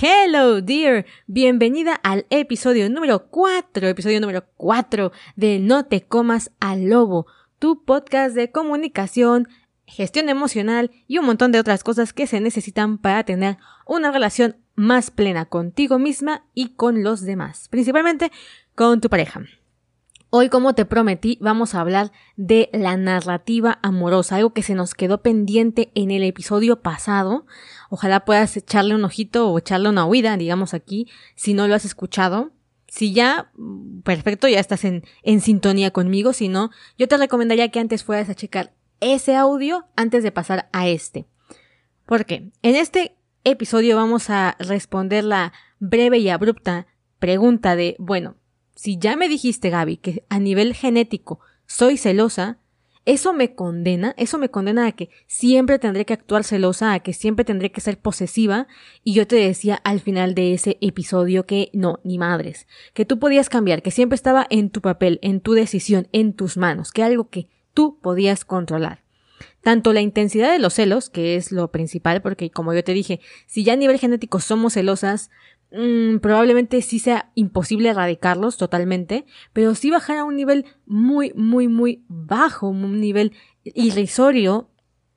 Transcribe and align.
Hello, 0.00 0.60
dear. 0.60 1.06
Bienvenida 1.26 1.94
al 1.94 2.24
episodio 2.30 2.88
número 2.88 3.26
4, 3.30 3.88
episodio 3.88 4.20
número 4.20 4.44
4 4.56 5.10
de 5.34 5.58
No 5.58 5.86
te 5.86 6.02
comas 6.02 6.52
al 6.60 6.84
lobo, 6.84 7.26
tu 7.58 7.84
podcast 7.84 8.36
de 8.36 8.52
comunicación, 8.52 9.48
gestión 9.86 10.28
emocional 10.28 10.92
y 11.08 11.18
un 11.18 11.26
montón 11.26 11.50
de 11.50 11.58
otras 11.58 11.82
cosas 11.82 12.12
que 12.12 12.28
se 12.28 12.40
necesitan 12.40 12.98
para 12.98 13.24
tener 13.24 13.56
una 13.86 14.12
relación 14.12 14.54
más 14.76 15.10
plena 15.10 15.46
contigo 15.46 15.98
misma 15.98 16.44
y 16.54 16.76
con 16.76 17.02
los 17.02 17.22
demás, 17.22 17.66
principalmente 17.68 18.30
con 18.76 19.00
tu 19.00 19.08
pareja. 19.08 19.42
Hoy, 20.30 20.50
como 20.50 20.74
te 20.74 20.84
prometí, 20.84 21.38
vamos 21.40 21.74
a 21.74 21.80
hablar 21.80 22.12
de 22.36 22.68
la 22.74 22.98
narrativa 22.98 23.78
amorosa, 23.82 24.36
algo 24.36 24.52
que 24.52 24.62
se 24.62 24.74
nos 24.74 24.94
quedó 24.94 25.22
pendiente 25.22 25.90
en 25.94 26.10
el 26.10 26.22
episodio 26.22 26.82
pasado. 26.82 27.46
Ojalá 27.88 28.26
puedas 28.26 28.54
echarle 28.54 28.94
un 28.94 29.04
ojito 29.04 29.48
o 29.48 29.58
echarle 29.58 29.88
una 29.88 30.04
oída, 30.04 30.36
digamos 30.36 30.74
aquí, 30.74 31.08
si 31.34 31.54
no 31.54 31.66
lo 31.66 31.74
has 31.74 31.86
escuchado. 31.86 32.52
Si 32.88 33.14
ya, 33.14 33.50
perfecto, 34.04 34.48
ya 34.48 34.60
estás 34.60 34.84
en, 34.84 35.02
en 35.22 35.40
sintonía 35.40 35.92
conmigo. 35.92 36.34
Si 36.34 36.48
no, 36.48 36.70
yo 36.98 37.08
te 37.08 37.16
recomendaría 37.16 37.70
que 37.70 37.80
antes 37.80 38.04
fueras 38.04 38.28
a 38.28 38.34
checar 38.34 38.74
ese 39.00 39.34
audio 39.34 39.86
antes 39.96 40.22
de 40.22 40.32
pasar 40.32 40.68
a 40.72 40.88
este. 40.88 41.26
Porque 42.04 42.50
en 42.60 42.76
este 42.76 43.16
episodio 43.44 43.96
vamos 43.96 44.28
a 44.28 44.56
responder 44.58 45.24
la 45.24 45.54
breve 45.78 46.18
y 46.18 46.28
abrupta 46.28 46.86
pregunta 47.18 47.76
de, 47.76 47.96
bueno, 47.98 48.36
si 48.78 48.96
ya 48.96 49.16
me 49.16 49.28
dijiste, 49.28 49.70
Gaby, 49.70 49.96
que 49.96 50.24
a 50.28 50.38
nivel 50.38 50.72
genético 50.72 51.40
soy 51.66 51.96
celosa, 51.96 52.58
eso 53.06 53.32
me 53.32 53.56
condena, 53.56 54.14
eso 54.16 54.38
me 54.38 54.50
condena 54.50 54.86
a 54.86 54.92
que 54.92 55.10
siempre 55.26 55.80
tendré 55.80 56.06
que 56.06 56.12
actuar 56.12 56.44
celosa, 56.44 56.92
a 56.92 57.00
que 57.00 57.12
siempre 57.12 57.44
tendré 57.44 57.72
que 57.72 57.80
ser 57.80 57.98
posesiva, 57.98 58.68
y 59.02 59.14
yo 59.14 59.26
te 59.26 59.34
decía 59.34 59.74
al 59.82 59.98
final 59.98 60.36
de 60.36 60.54
ese 60.54 60.78
episodio 60.80 61.44
que 61.44 61.70
no, 61.72 61.98
ni 62.04 62.18
madres, 62.18 62.68
que 62.94 63.04
tú 63.04 63.18
podías 63.18 63.48
cambiar, 63.48 63.82
que 63.82 63.90
siempre 63.90 64.14
estaba 64.14 64.46
en 64.48 64.70
tu 64.70 64.80
papel, 64.80 65.18
en 65.22 65.40
tu 65.40 65.54
decisión, 65.54 66.06
en 66.12 66.32
tus 66.32 66.56
manos, 66.56 66.92
que 66.92 67.02
algo 67.02 67.30
que 67.30 67.48
tú 67.74 67.98
podías 68.00 68.44
controlar. 68.44 69.02
Tanto 69.60 69.92
la 69.92 70.02
intensidad 70.02 70.52
de 70.52 70.60
los 70.60 70.74
celos, 70.74 71.10
que 71.10 71.34
es 71.34 71.50
lo 71.50 71.72
principal, 71.72 72.22
porque 72.22 72.50
como 72.50 72.72
yo 72.74 72.84
te 72.84 72.94
dije, 72.94 73.20
si 73.46 73.64
ya 73.64 73.72
a 73.72 73.76
nivel 73.76 73.98
genético 73.98 74.38
somos 74.38 74.74
celosas, 74.74 75.30
Mm, 75.70 76.18
probablemente 76.18 76.80
sí 76.80 76.98
sea 76.98 77.30
imposible 77.34 77.90
erradicarlos 77.90 78.56
totalmente, 78.56 79.26
pero 79.52 79.74
sí 79.74 79.90
bajar 79.90 80.16
a 80.16 80.24
un 80.24 80.36
nivel 80.36 80.64
muy, 80.86 81.32
muy, 81.34 81.68
muy 81.68 82.04
bajo, 82.08 82.68
un 82.68 83.00
nivel 83.00 83.32
irrisorio, 83.64 84.70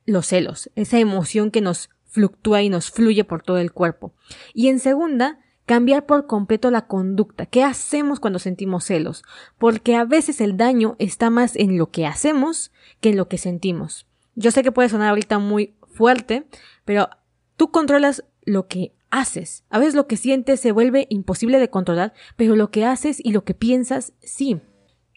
los 0.05 0.27
celos, 0.27 0.69
esa 0.75 0.99
emoción 0.99 1.51
que 1.51 1.61
nos 1.61 1.89
fluctúa 2.03 2.61
y 2.61 2.69
nos 2.69 2.91
fluye 2.91 3.23
por 3.23 3.41
todo 3.41 3.59
el 3.59 3.71
cuerpo. 3.71 4.13
Y 4.53 4.67
en 4.67 4.79
segunda, 4.79 5.39
cambiar 5.65 6.05
por 6.05 6.27
completo 6.27 6.69
la 6.69 6.87
conducta. 6.87 7.45
¿Qué 7.45 7.63
hacemos 7.63 8.19
cuando 8.19 8.39
sentimos 8.39 8.83
celos? 8.83 9.23
Porque 9.57 9.95
a 9.95 10.03
veces 10.03 10.41
el 10.41 10.57
daño 10.57 10.97
está 10.99 11.29
más 11.29 11.55
en 11.55 11.77
lo 11.77 11.91
que 11.91 12.05
hacemos 12.05 12.73
que 12.99 13.09
en 13.09 13.17
lo 13.17 13.29
que 13.29 13.37
sentimos. 13.37 14.05
Yo 14.35 14.51
sé 14.51 14.63
que 14.63 14.73
puede 14.73 14.89
sonar 14.89 15.09
ahorita 15.09 15.39
muy 15.39 15.75
fuerte, 15.87 16.45
pero 16.83 17.09
tú 17.55 17.71
controlas 17.71 18.25
lo 18.43 18.67
que 18.67 18.93
haces. 19.11 19.63
A 19.69 19.77
veces 19.77 19.93
lo 19.93 20.07
que 20.07 20.17
sientes 20.17 20.59
se 20.59 20.71
vuelve 20.71 21.05
imposible 21.09 21.59
de 21.59 21.69
controlar, 21.69 22.13
pero 22.35 22.55
lo 22.55 22.71
que 22.71 22.85
haces 22.85 23.19
y 23.23 23.31
lo 23.31 23.43
que 23.43 23.53
piensas 23.53 24.13
sí. 24.21 24.61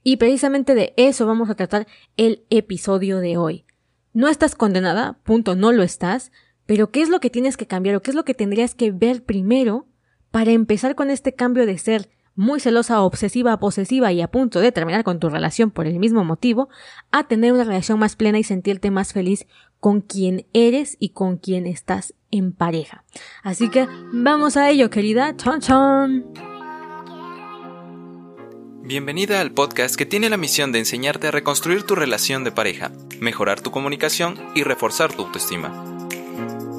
Y 0.02 0.16
precisamente 0.16 0.74
de 0.74 0.92
eso 0.96 1.26
vamos 1.26 1.48
a 1.48 1.54
tratar 1.54 1.86
el 2.16 2.44
episodio 2.50 3.20
de 3.20 3.38
hoy. 3.38 3.64
No 4.12 4.28
estás 4.28 4.54
condenada, 4.54 5.18
punto, 5.24 5.56
no 5.56 5.72
lo 5.72 5.82
estás, 5.82 6.30
pero 6.66 6.90
¿qué 6.90 7.02
es 7.02 7.08
lo 7.08 7.20
que 7.20 7.30
tienes 7.30 7.56
que 7.56 7.66
cambiar 7.66 7.96
o 7.96 8.02
qué 8.02 8.10
es 8.10 8.14
lo 8.14 8.24
que 8.24 8.34
tendrías 8.34 8.74
que 8.74 8.90
ver 8.90 9.24
primero 9.24 9.86
para 10.30 10.50
empezar 10.50 10.94
con 10.94 11.10
este 11.10 11.34
cambio 11.34 11.64
de 11.64 11.78
ser 11.78 12.10
muy 12.34 12.60
celosa, 12.60 13.02
obsesiva, 13.02 13.58
posesiva 13.58 14.12
y 14.12 14.20
a 14.20 14.28
punto 14.30 14.60
de 14.60 14.72
terminar 14.72 15.04
con 15.04 15.20
tu 15.20 15.28
relación 15.28 15.70
por 15.70 15.86
el 15.86 15.98
mismo 15.98 16.24
motivo, 16.24 16.68
a 17.12 17.28
tener 17.28 17.52
una 17.52 17.64
relación 17.64 17.98
más 17.98 18.16
plena 18.16 18.38
y 18.38 18.44
sentirte 18.44 18.90
más 18.90 19.12
feliz 19.12 19.46
con 19.78 20.00
quien 20.00 20.46
eres 20.52 20.96
y 20.98 21.10
con 21.10 21.36
quien 21.36 21.66
estás 21.66 22.14
en 22.36 22.52
pareja. 22.52 23.04
Así 23.42 23.70
que 23.70 23.86
vamos 24.12 24.56
a 24.56 24.68
ello, 24.70 24.90
querida. 24.90 25.36
Chon 25.36 25.60
chon. 25.60 26.24
Bienvenida 28.82 29.40
al 29.40 29.52
podcast 29.52 29.96
que 29.96 30.04
tiene 30.04 30.28
la 30.28 30.36
misión 30.36 30.72
de 30.72 30.80
enseñarte 30.80 31.28
a 31.28 31.30
reconstruir 31.30 31.84
tu 31.84 31.94
relación 31.94 32.44
de 32.44 32.52
pareja, 32.52 32.90
mejorar 33.18 33.60
tu 33.60 33.70
comunicación 33.70 34.38
y 34.54 34.62
reforzar 34.62 35.12
tu 35.12 35.22
autoestima. 35.22 35.72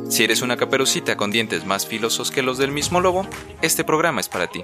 Si 0.09 0.23
eres 0.23 0.43
una 0.43 0.55
caperucita 0.55 1.17
con 1.17 1.31
dientes 1.31 1.65
más 1.65 1.87
filosos 1.87 2.29
que 2.29 2.43
los 2.43 2.59
del 2.59 2.71
mismo 2.71 3.01
lobo, 3.01 3.27
este 3.63 3.83
programa 3.83 4.21
es 4.21 4.29
para 4.29 4.47
ti. 4.47 4.63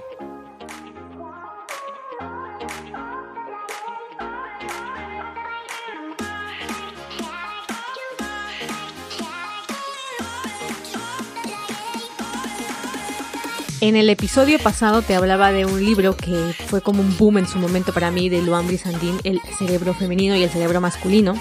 En 13.82 13.96
el 13.96 14.08
episodio 14.10 14.60
pasado 14.60 15.02
te 15.02 15.16
hablaba 15.16 15.50
de 15.50 15.66
un 15.66 15.84
libro 15.84 16.16
que 16.16 16.54
fue 16.66 16.82
como 16.82 17.00
un 17.00 17.18
boom 17.18 17.38
en 17.38 17.48
su 17.48 17.58
momento 17.58 17.92
para 17.92 18.12
mí 18.12 18.28
de 18.28 18.40
Luan 18.40 18.68
Brisandín, 18.68 19.16
El 19.24 19.40
cerebro 19.58 19.92
femenino 19.92 20.36
y 20.36 20.44
el 20.44 20.50
cerebro 20.50 20.80
masculino, 20.80 21.34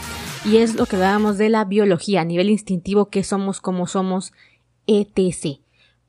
y 0.44 0.58
es 0.58 0.74
lo 0.74 0.88
que 0.88 0.96
hablábamos 0.96 1.38
de 1.38 1.50
la 1.50 1.66
biología 1.66 2.22
a 2.22 2.26
nivel 2.26 2.50
instintivo, 2.50 3.12
que 3.12 3.24
somos 3.24 3.62
como 3.62 3.86
somos, 3.86 4.34
etc. 4.88 5.60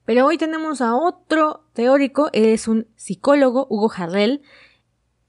Pero 0.06 0.25
hoy 0.25 0.38
tenemos 0.38 0.81
a 0.81 0.97
otro 0.97 1.66
teórico, 1.75 2.31
es 2.32 2.66
un 2.66 2.87
psicólogo, 2.97 3.66
Hugo 3.69 3.91
Jarrell, 3.91 4.41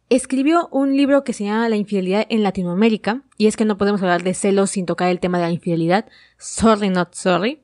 escribió 0.08 0.70
un 0.72 0.96
libro 0.96 1.26
que 1.26 1.34
se 1.34 1.44
llama 1.44 1.68
La 1.68 1.76
infidelidad 1.76 2.26
en 2.30 2.44
Latinoamérica, 2.44 3.24
y 3.38 3.48
es 3.48 3.58
que 3.58 3.66
no 3.66 3.78
podemos 3.78 4.02
hablar 4.02 4.24
de 4.24 4.34
celos 4.34 4.70
sin 4.70 4.86
tocar 4.86 5.10
el 5.10 5.20
tema 5.20 5.38
de 5.38 5.48
la 5.48 5.52
infidelidad, 5.52 6.06
sorry 6.38 6.90
not 6.90 7.14
sorry, 7.14 7.63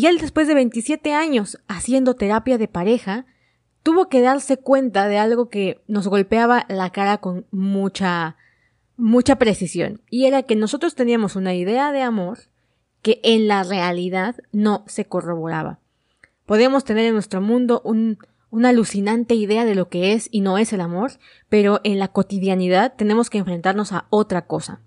y 0.00 0.06
él 0.06 0.16
después 0.16 0.48
de 0.48 0.54
27 0.54 1.12
años 1.12 1.58
haciendo 1.68 2.14
terapia 2.14 2.56
de 2.56 2.68
pareja, 2.68 3.26
tuvo 3.82 4.08
que 4.08 4.22
darse 4.22 4.56
cuenta 4.56 5.06
de 5.08 5.18
algo 5.18 5.50
que 5.50 5.82
nos 5.88 6.08
golpeaba 6.08 6.64
la 6.70 6.88
cara 6.88 7.18
con 7.18 7.44
mucha, 7.50 8.38
mucha 8.96 9.36
precisión. 9.36 10.00
Y 10.08 10.24
era 10.24 10.44
que 10.44 10.56
nosotros 10.56 10.94
teníamos 10.94 11.36
una 11.36 11.54
idea 11.54 11.92
de 11.92 12.00
amor 12.00 12.38
que 13.02 13.20
en 13.22 13.46
la 13.46 13.62
realidad 13.62 14.36
no 14.52 14.84
se 14.86 15.04
corroboraba. 15.04 15.80
Podemos 16.46 16.84
tener 16.84 17.04
en 17.04 17.12
nuestro 17.12 17.42
mundo 17.42 17.82
un, 17.84 18.16
una 18.48 18.70
alucinante 18.70 19.34
idea 19.34 19.66
de 19.66 19.74
lo 19.74 19.90
que 19.90 20.14
es 20.14 20.30
y 20.32 20.40
no 20.40 20.56
es 20.56 20.72
el 20.72 20.80
amor, 20.80 21.12
pero 21.50 21.82
en 21.84 21.98
la 21.98 22.08
cotidianidad 22.08 22.94
tenemos 22.96 23.28
que 23.28 23.36
enfrentarnos 23.36 23.92
a 23.92 24.06
otra 24.08 24.46
cosa. 24.46 24.80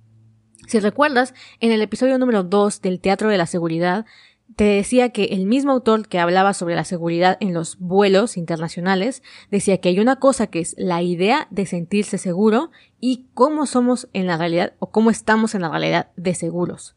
Si 0.67 0.79
recuerdas, 0.79 1.35
en 1.59 1.71
el 1.71 1.83
episodio 1.83 2.17
número 2.17 2.41
2 2.41 2.81
del 2.81 2.99
Teatro 2.99 3.29
de 3.29 3.37
la 3.37 3.45
Seguridad, 3.45 4.07
te 4.55 4.65
decía 4.65 5.09
que 5.09 5.25
el 5.25 5.45
mismo 5.45 5.71
autor 5.71 6.07
que 6.07 6.19
hablaba 6.19 6.53
sobre 6.53 6.75
la 6.75 6.83
seguridad 6.83 7.37
en 7.39 7.53
los 7.53 7.79
vuelos 7.79 8.37
internacionales 8.37 9.23
decía 9.49 9.79
que 9.79 9.89
hay 9.89 9.99
una 9.99 10.17
cosa 10.17 10.47
que 10.47 10.59
es 10.59 10.75
la 10.77 11.01
idea 11.01 11.47
de 11.49 11.65
sentirse 11.65 12.17
seguro 12.17 12.71
y 12.99 13.27
cómo 13.33 13.65
somos 13.65 14.09
en 14.13 14.27
la 14.27 14.37
realidad 14.37 14.73
o 14.79 14.91
cómo 14.91 15.09
estamos 15.09 15.55
en 15.55 15.61
la 15.61 15.69
realidad 15.69 16.11
de 16.15 16.35
seguros. 16.35 16.95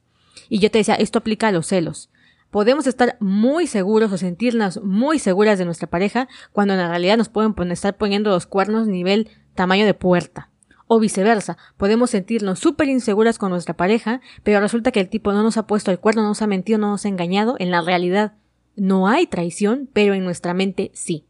Y 0.48 0.58
yo 0.58 0.70
te 0.70 0.78
decía, 0.78 0.94
esto 0.94 1.18
aplica 1.18 1.48
a 1.48 1.52
los 1.52 1.66
celos. 1.66 2.10
Podemos 2.50 2.86
estar 2.86 3.16
muy 3.20 3.66
seguros 3.66 4.12
o 4.12 4.18
sentirnos 4.18 4.82
muy 4.82 5.18
seguras 5.18 5.58
de 5.58 5.64
nuestra 5.64 5.88
pareja 5.88 6.28
cuando 6.52 6.74
en 6.74 6.80
la 6.80 6.88
realidad 6.88 7.16
nos 7.16 7.28
pueden 7.28 7.54
estar 7.70 7.96
poniendo 7.96 8.30
los 8.30 8.46
cuernos 8.46 8.86
nivel 8.86 9.28
tamaño 9.54 9.84
de 9.86 9.94
puerta. 9.94 10.50
O 10.88 11.00
viceversa, 11.00 11.58
podemos 11.76 12.10
sentirnos 12.10 12.60
súper 12.60 12.88
inseguras 12.88 13.38
con 13.38 13.50
nuestra 13.50 13.76
pareja, 13.76 14.20
pero 14.42 14.60
resulta 14.60 14.92
que 14.92 15.00
el 15.00 15.08
tipo 15.08 15.32
no 15.32 15.42
nos 15.42 15.56
ha 15.56 15.66
puesto 15.66 15.90
el 15.90 15.98
cuerno, 15.98 16.22
no 16.22 16.28
nos 16.28 16.42
ha 16.42 16.46
mentido, 16.46 16.78
no 16.78 16.90
nos 16.90 17.04
ha 17.04 17.08
engañado. 17.08 17.56
En 17.58 17.70
la 17.70 17.80
realidad 17.80 18.34
no 18.76 19.08
hay 19.08 19.26
traición, 19.26 19.88
pero 19.92 20.14
en 20.14 20.24
nuestra 20.24 20.54
mente 20.54 20.90
sí. 20.94 21.26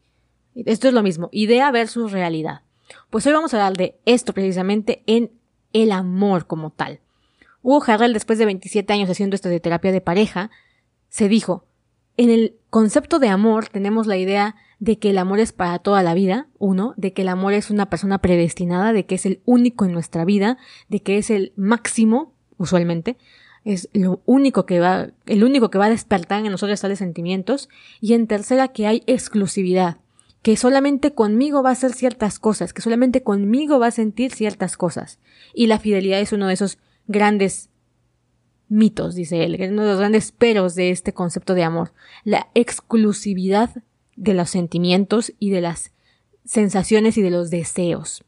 Esto 0.55 0.89
es 0.89 0.95
lo 0.95 1.03
mismo, 1.03 1.29
idea 1.33 1.71
versus 1.71 2.13
realidad. 2.13 2.63
Pues 3.11 3.27
hoy 3.27 3.33
vamos 3.33 3.53
a 3.55 3.57
hablar 3.57 3.77
de 3.77 3.99
esto 4.05 4.33
precisamente 4.33 5.03
en 5.07 5.33
el 5.73 5.93
amor 5.93 6.47
como 6.47 6.71
tal. 6.71 7.01
Hugo 7.63 7.83
Harrell, 7.87 8.13
después 8.13 8.39
de 8.39 8.47
27 8.47 8.93
años 8.93 9.11
haciendo 9.11 9.35
esto 9.35 9.49
de 9.49 9.61
terapia 9.61 9.93
de 9.93 10.01
pareja, 10.01 10.51
se 11.09 11.29
dijo, 11.29 11.65
en 12.17 12.31
el 12.31 12.57
concepto 12.71 13.19
de 13.19 13.29
amor 13.29 13.69
tenemos 13.69 14.07
la 14.07 14.17
idea 14.17 14.57
de 14.79 14.99
que 14.99 15.11
el 15.11 15.19
amor 15.19 15.41
es 15.41 15.53
para 15.53 15.79
toda 15.79 16.03
la 16.03 16.15
vida, 16.15 16.49
uno, 16.59 16.95
de 16.97 17.13
que 17.13 17.23
el 17.23 17.29
amor 17.29 17.55
es 17.55 17.71
una 17.71 17.87
persona 17.87 18.19
predestinada, 18.19 18.93
de 18.93 19.07
que 19.07 19.15
es 19.15 19.27
el 19.27 19.41
único 19.45 19.85
en 19.85 19.93
nuestra 19.93 20.25
vida, 20.25 20.59
de 20.89 21.01
que 21.01 21.19
es 21.19 21.31
el 21.31 21.53
máximo, 21.57 22.35
usualmente, 22.59 23.17
es 23.65 23.89
lo 23.95 24.21
único 24.27 24.67
que 24.67 24.79
va, 24.79 25.09
el 25.27 25.45
único 25.45 25.71
que 25.71 25.79
va 25.79 25.87
a 25.87 25.91
despertar 25.91 26.45
en 26.45 26.53
nosotros 26.53 26.81
tales 26.81 26.99
sentimientos, 26.99 27.69
y 28.01 28.13
en 28.13 28.27
tercera 28.27 28.69
que 28.69 28.87
hay 28.87 29.03
exclusividad, 29.07 29.99
que 30.43 30.57
solamente 30.57 31.15
conmigo 31.15 31.63
va 31.63 31.71
a 31.71 31.73
hacer 31.73 31.93
ciertas 31.93 32.39
cosas, 32.39 32.73
que 32.73 32.83
solamente 32.83 33.23
conmigo 33.23 33.79
va 33.79 33.89
a 33.89 33.93
sentir 33.93 34.33
ciertas 34.33 34.77
cosas, 34.77 35.19
y 35.55 35.69
la 35.69 35.79
fidelidad 35.79 36.21
es 36.21 36.33
uno 36.33 36.49
de 36.49 36.55
esos 36.55 36.79
grandes 37.09 37.71
mitos, 38.69 39.15
dice 39.15 39.45
él, 39.45 39.57
uno 39.71 39.83
de 39.83 39.91
los 39.91 39.99
grandes 39.99 40.33
peros 40.33 40.75
de 40.75 40.91
este 40.91 41.15
concepto 41.15 41.55
de 41.55 41.65
amor, 41.65 41.93
la 42.25 42.49
exclusividad 42.55 43.71
de 44.17 44.35
los 44.35 44.51
sentimientos 44.51 45.33
y 45.39 45.51
de 45.51 45.61
las 45.61 45.93
sensaciones 46.45 47.17
y 47.19 47.23
de 47.23 47.31
los 47.31 47.51
deseos. 47.51 48.25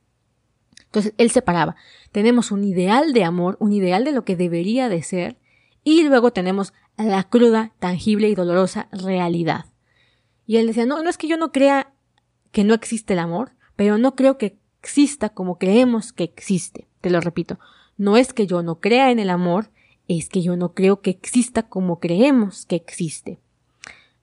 Entonces, 0.85 1.15
él 1.19 1.31
separaba. 1.31 1.77
Tenemos 2.13 2.51
un 2.51 2.65
ideal 2.65 3.13
de 3.13 3.25
amor, 3.25 3.57
un 3.61 3.73
ideal 3.73 4.05
de 4.05 4.13
lo 4.13 4.25
que 4.25 4.37
debería 4.37 4.89
de 4.89 5.03
ser, 5.03 5.37
y 5.85 6.03
luego 6.03 6.33
tenemos 6.33 6.73
la 6.97 7.25
cruda, 7.25 7.73
tangible 7.79 8.29
y 8.29 8.35
dolorosa 8.35 8.89
realidad. 8.93 9.67
Y 10.47 10.57
él 10.57 10.67
decía, 10.67 10.87
no, 10.87 11.03
no 11.03 11.11
es 11.11 11.19
que 11.19 11.29
yo 11.29 11.37
no 11.37 11.53
crea 11.53 11.93
que 12.53 12.65
no 12.65 12.75
existe 12.75 13.13
el 13.13 13.19
amor, 13.19 13.53
pero 13.77 13.99
no 13.99 14.15
creo 14.15 14.39
que 14.39 14.59
exista 14.81 15.29
como 15.29 15.59
creemos 15.59 16.13
que 16.13 16.25
existe. 16.25 16.89
Te 17.01 17.11
lo 17.11 17.21
repito, 17.21 17.59
no 17.97 18.17
es 18.17 18.33
que 18.33 18.47
yo 18.47 18.63
no 18.63 18.81
crea 18.81 19.11
en 19.11 19.19
el 19.19 19.31
amor, 19.31 19.71
es 20.09 20.29
que 20.29 20.43
yo 20.43 20.57
no 20.57 20.73
creo 20.73 21.01
que 21.01 21.11
exista 21.11 21.65
como 21.65 22.01
creemos 22.01 22.65
que 22.65 22.77
existe. 22.77 23.39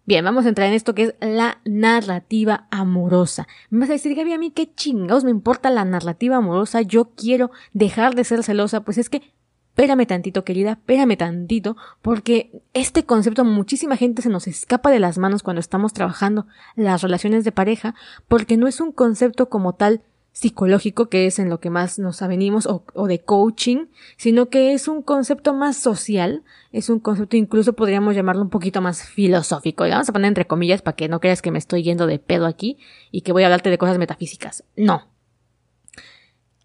Bien, 0.07 0.24
vamos 0.24 0.46
a 0.46 0.50
entrar 0.50 0.68
en 0.68 0.75
esto 0.75 0.94
que 0.94 1.04
es 1.04 1.16
la 1.19 1.57
narrativa 1.66 2.68
amorosa. 2.69 3.48
Me 3.72 3.80
vas 3.80 3.90
a 3.90 3.94
decir, 3.94 4.16
Gaby, 4.16 4.34
a 4.34 4.38
mí 4.38 4.52
qué 4.52 4.72
chingados 4.72 5.24
me 5.24 5.31
importa 5.31 5.72
la 5.72 5.84
narrativa 5.84 6.36
amorosa, 6.36 6.84
yo 6.84 7.10
quiero 7.16 7.50
dejar 7.74 8.13
de 8.13 8.24
ser 8.24 8.44
celosa, 8.44 8.81
pues 8.81 9.00
es 9.00 9.10
que, 9.10 9.24
espérame 9.69 10.06
tantito, 10.06 10.44
querida, 10.44 10.74
espérame 10.74 11.18
tantito, 11.18 11.75
porque 12.04 12.62
este 12.74 13.04
concepto 13.04 13.42
a 13.42 13.46
muchísima 13.46 13.98
gente 13.98 14.22
se 14.22 14.30
nos 14.30 14.46
escapa 14.46 14.92
de 14.92 15.00
las 15.00 15.18
manos 15.18 15.42
cuando 15.42 15.60
estamos 15.60 15.92
trabajando 15.92 16.46
las 16.75 17.01
relaciones 17.01 17.44
de 17.44 17.51
pareja, 17.51 17.96
porque 18.28 18.58
no 18.58 18.68
es 18.68 18.81
un 18.81 18.92
concepto 18.92 19.50
como 19.50 19.74
tal 19.74 20.04
psicológico, 20.36 21.08
que 21.08 21.28
es 21.28 21.40
en 21.40 21.50
lo 21.50 21.62
que 21.62 21.70
más 21.70 21.98
nos 21.98 22.22
avenimos, 22.22 22.66
o, 22.66 22.84
o, 22.94 23.08
de 23.08 23.22
coaching, 23.22 23.86
sino 24.18 24.50
que 24.50 24.74
es 24.74 24.90
un 24.90 25.02
concepto 25.02 25.54
más 25.54 25.78
social, 25.78 26.44
es 26.74 26.90
un 26.90 27.00
concepto 27.00 27.38
incluso 27.38 27.72
podríamos 27.72 28.16
llamarlo 28.16 28.42
un 28.42 28.50
poquito 28.50 28.82
más 28.82 29.04
filosófico, 29.04 29.86
y 29.86 29.92
vamos 29.92 30.10
a 30.10 30.12
poner 30.12 30.28
entre 30.28 30.46
comillas 30.46 30.82
para 30.82 30.98
que 30.98 31.08
no 31.08 31.22
creas 31.22 31.42
que 31.42 31.52
me 31.52 31.58
estoy 31.58 31.84
yendo 31.84 32.06
de 32.06 32.20
pedo 32.20 32.48
aquí 32.48 32.78
y 33.12 33.22
que 33.22 33.32
voy 33.32 33.44
a 33.44 33.46
hablarte 33.46 33.70
de 33.70 33.78
cosas 33.78 33.98
metafísicas. 33.98 34.66
No. 34.76 35.08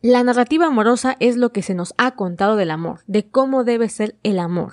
La 0.03 0.25
narrativa 0.25 0.67
amorosa 0.67 1.17
es 1.21 1.37
lo 1.37 1.53
que 1.53 1.63
se 1.63 1.75
nos 1.75 1.95
ha 1.97 2.17
contado 2.17 2.57
del 2.57 2.73
amor, 2.73 3.03
de 3.07 3.29
cómo 3.29 3.63
debe 3.63 3.89
ser 3.89 4.17
el 4.25 4.41
amor. 4.41 4.73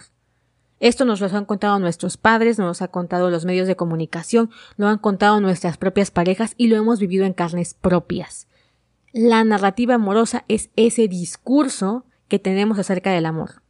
Esto 0.79 1.05
nos 1.05 1.21
lo 1.21 1.27
han 1.27 1.45
contado 1.45 1.77
nuestros 1.77 2.17
padres, 2.17 2.57
nos 2.57 2.79
lo 2.79 2.83
han 2.83 2.91
contado 2.91 3.29
los 3.29 3.45
medios 3.45 3.67
de 3.67 3.75
comunicación, 3.75 4.49
lo 4.75 4.87
han 4.87 4.97
contado 4.97 5.39
nuestras 5.39 5.77
propias 5.77 6.09
parejas 6.09 6.55
y 6.57 6.67
lo 6.67 6.77
hemos 6.77 6.99
vivido 6.99 7.25
en 7.25 7.33
carnes 7.33 7.75
propias. 7.75 8.47
La 9.17 9.43
narrativa 9.43 9.95
amorosa 9.95 10.45
es 10.47 10.69
ese 10.75 11.07
discurso 11.07 12.05
que 12.27 12.37
tenemos 12.37 12.77
acerca 12.77 13.11
del 13.11 13.25
amor. 13.25 13.63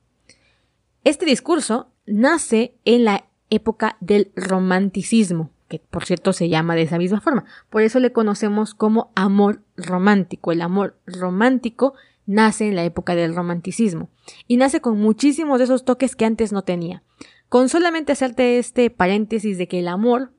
Este 1.06 1.26
discurso 1.26 1.88
nace 2.06 2.76
en 2.84 3.06
la 3.06 3.30
época 3.50 3.96
del 4.02 4.34
romanticismo, 4.36 5.52
que 5.70 5.80
por 5.80 6.04
cierto 6.04 6.34
se 6.34 6.50
llama 6.50 6.76
de 6.76 6.82
esa 6.82 6.98
misma 6.98 7.22
forma. 7.22 7.46
Por 7.70 7.82
eso 7.84 8.02
le 8.02 8.12
conocemos 8.12 8.74
como 8.74 9.14
amor 9.16 9.62
romántico. 9.78 10.52
El 10.52 10.62
amor 10.62 11.00
romántico 11.06 11.94
nace 12.26 12.68
en 12.68 12.76
la 12.76 12.84
época 12.84 13.16
del 13.16 13.34
romanticismo 13.34 14.10
y 14.48 14.58
nace 14.58 14.82
con 14.82 15.00
muchísimos 15.00 15.60
de 15.60 15.64
esos 15.64 15.86
toques 15.86 16.18
que 16.18 16.26
antes 16.26 16.52
no 16.52 16.64
tenía. 16.64 17.04
Con 17.48 17.70
solamente 17.70 18.12
hacerte 18.12 18.60
este 18.60 18.90
paréntesis 18.90 19.58
de 19.58 19.70
que 19.70 19.80
el 19.80 19.88
amor 19.88 20.34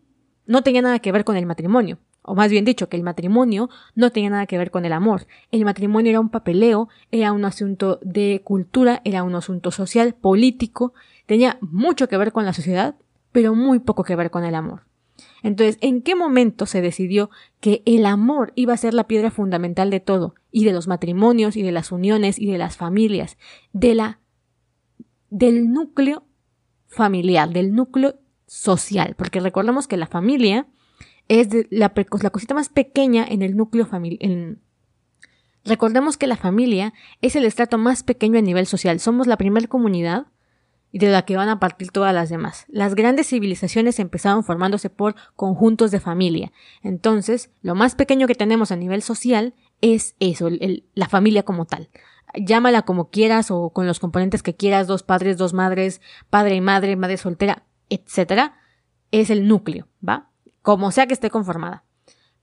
no 0.45 0.61
tenía 0.61 0.83
nada 0.83 0.99
que 0.99 1.13
ver 1.13 1.25
con 1.25 1.39
el 1.39 1.47
matrimonio 1.47 1.99
o 2.29 2.35
más 2.35 2.51
bien 2.51 2.65
dicho, 2.65 2.89
que 2.89 2.97
el 2.97 3.03
matrimonio 3.03 3.71
no 3.95 4.11
tenía 4.11 4.31
nada 4.31 4.47
que 4.47 4.59
ver 4.59 4.71
con 4.71 4.85
el 4.85 4.93
amor. 4.93 5.27
El 5.51 5.65
matrimonio 5.65 6.11
era 6.11 6.21
un 6.21 6.29
papeleo, 6.29 6.89
era 7.11 7.33
un 7.33 7.45
asunto 7.45 7.99
de 8.03 8.43
cultura, 8.45 9.01
era 9.05 9.23
un 9.23 9.35
asunto 9.35 9.71
social, 9.71 10.15
político, 10.15 10.93
tenía 11.27 11.59
mucho 11.61 12.09
que 12.09 12.17
ver 12.17 12.33
con 12.33 12.45
la 12.45 12.53
sociedad, 12.53 12.97
pero 13.33 13.55
muy 13.55 13.79
poco 13.79 14.05
que 14.05 14.17
ver 14.17 14.31
con 14.31 14.45
el 14.45 14.55
amor. 14.55 14.83
Entonces, 15.43 15.79
¿en 15.81 16.03
qué 16.03 16.15
momento 16.15 16.67
se 16.67 16.81
decidió 16.81 17.31
que 17.61 17.83
el 17.87 18.07
amor 18.07 18.53
iba 18.55 18.75
a 18.75 18.79
ser 18.79 18.95
la 18.95 19.07
piedra 19.07 19.31
fundamental 19.31 19.91
de 19.91 20.01
todo, 20.01 20.35
y 20.51 20.65
de 20.65 20.73
los 20.73 20.89
matrimonios, 20.89 21.57
y 21.57 21.63
de 21.63 21.73
las 21.73 21.93
uniones, 21.93 22.39
y 22.39 22.51
de 22.51 22.59
las 22.59 22.77
familias, 22.77 23.37
de 23.73 23.95
la 23.95 24.21
del 25.31 25.71
núcleo 25.71 26.25
familiar, 26.87 27.51
del 27.51 27.75
núcleo 27.75 28.19
social, 28.47 29.15
porque 29.17 29.41
recordemos 29.41 29.87
que 29.87 29.99
la 29.99 30.07
familia 30.07 30.67
es 31.29 31.49
la, 31.71 31.93
la, 31.95 32.31
cosita 32.31 32.55
más 32.55 32.69
pequeña 32.69 33.27
en 33.29 33.43
el 33.43 33.57
núcleo 33.57 33.87
familiar. 33.87 34.57
Recordemos 35.65 36.17
que 36.17 36.27
la 36.27 36.37
familia 36.37 36.95
es 37.21 37.37
el 37.37 37.45
estrato 37.45 37.79
más 37.79 38.03
pequeño 38.03 38.39
a 38.39 38.43
nivel 38.43 38.67
social. 38.67 39.01
Somos 39.01 39.27
la 39.27 39.37
primera 39.37 39.67
comunidad 39.67 40.27
de 40.93 41.09
la 41.09 41.23
que 41.23 41.37
van 41.37 41.49
a 41.49 41.61
partir 41.61 41.91
todas 41.91 42.15
las 42.15 42.31
demás. 42.31 42.65
Las 42.69 42.95
grandes 42.95 43.29
civilizaciones 43.29 43.99
empezaron 43.99 44.45
formándose 44.45 44.89
por 44.89 45.15
conjuntos 45.37 45.91
de 45.91 46.01
familia. 46.01 46.53
Entonces, 46.83 47.51
lo 47.61 47.75
más 47.75 47.95
pequeño 47.95 48.27
que 48.27 48.35
tenemos 48.35 48.73
a 48.73 48.77
nivel 48.77 49.03
social 49.03 49.55
es 49.81 50.17
eso, 50.19 50.49
la 50.95 51.09
familia 51.09 51.43
como 51.43 51.67
tal. 51.67 51.91
Llámala 52.35 52.83
como 52.83 53.11
quieras 53.11 53.51
o 53.51 53.71
con 53.71 53.87
los 53.87 54.01
componentes 54.01 54.43
que 54.43 54.57
quieras, 54.57 54.87
dos 54.87 55.03
padres, 55.03 55.37
dos 55.37 55.55
madres, 55.55 56.01
padre 56.31 56.57
y 56.57 56.61
madre, 56.61 56.97
madre 56.97 57.17
soltera, 57.17 57.65
etcétera. 57.89 58.57
Es 59.11 59.31
el 59.31 59.49
núcleo, 59.49 59.89
¿va? 60.07 60.28
Como 60.69 60.91
sea 60.91 61.07
que 61.07 61.15
esté 61.15 61.31
conformada. 61.31 61.83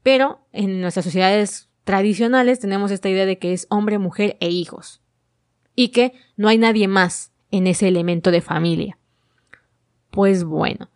Pero 0.02 0.48
en 0.52 0.82
nuestras 0.82 1.06
sociedades 1.06 1.70
tradicionales 1.84 2.60
tenemos 2.60 2.90
esta 2.90 3.08
idea 3.08 3.28
de 3.28 3.38
que 3.38 3.54
es 3.54 3.68
hombre, 3.70 4.00
mujer 4.00 4.36
e 4.40 4.50
hijos. 4.50 5.04
Y 5.76 5.90
que 5.90 6.14
no 6.36 6.48
hay 6.48 6.58
nadie 6.58 6.88
más 6.88 7.34
en 7.52 7.68
ese 7.68 7.88
elemento 7.88 8.32
de 8.32 8.42
familia. 8.42 8.98
Pues 10.10 10.44
bueno, 10.44 10.90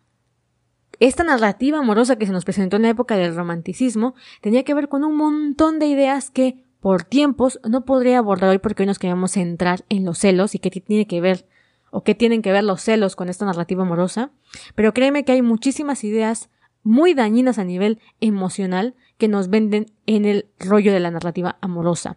esta 0.98 1.22
narrativa 1.22 1.78
amorosa 1.78 2.16
que 2.16 2.26
se 2.26 2.32
nos 2.32 2.44
presentó 2.44 2.74
en 2.74 2.82
la 2.82 2.88
época 2.88 3.16
del 3.16 3.36
romanticismo 3.36 4.16
tenía 4.40 4.64
que 4.64 4.74
ver 4.74 4.88
con 4.88 5.04
un 5.04 5.14
montón 5.14 5.78
de 5.78 5.86
ideas 5.86 6.32
que 6.32 6.64
por 6.80 7.04
tiempos 7.04 7.60
no 7.62 7.84
podría 7.84 8.18
abordar 8.18 8.50
hoy 8.50 8.58
porque 8.58 8.82
hoy 8.82 8.88
nos 8.88 8.98
queremos 8.98 9.30
centrar 9.30 9.84
en 9.88 10.04
los 10.04 10.18
celos 10.18 10.56
y 10.56 10.58
qué 10.58 10.72
tiene 10.72 11.06
que 11.06 11.20
ver 11.20 11.46
o 11.92 12.02
qué 12.02 12.16
tienen 12.16 12.42
que 12.42 12.50
ver 12.50 12.64
los 12.64 12.82
celos 12.82 13.14
con 13.14 13.28
esta 13.28 13.44
narrativa 13.44 13.84
amorosa, 13.84 14.32
pero 14.74 14.92
créeme 14.92 15.24
que 15.24 15.30
hay 15.30 15.42
muchísimas 15.42 16.02
ideas 16.02 16.50
muy 16.82 17.14
dañinas 17.14 17.58
a 17.58 17.64
nivel 17.64 18.00
emocional 18.20 18.94
que 19.18 19.28
nos 19.28 19.50
venden 19.50 19.92
en 20.06 20.24
el 20.24 20.46
rollo 20.58 20.92
de 20.92 21.00
la 21.00 21.10
narrativa 21.10 21.58
amorosa. 21.60 22.16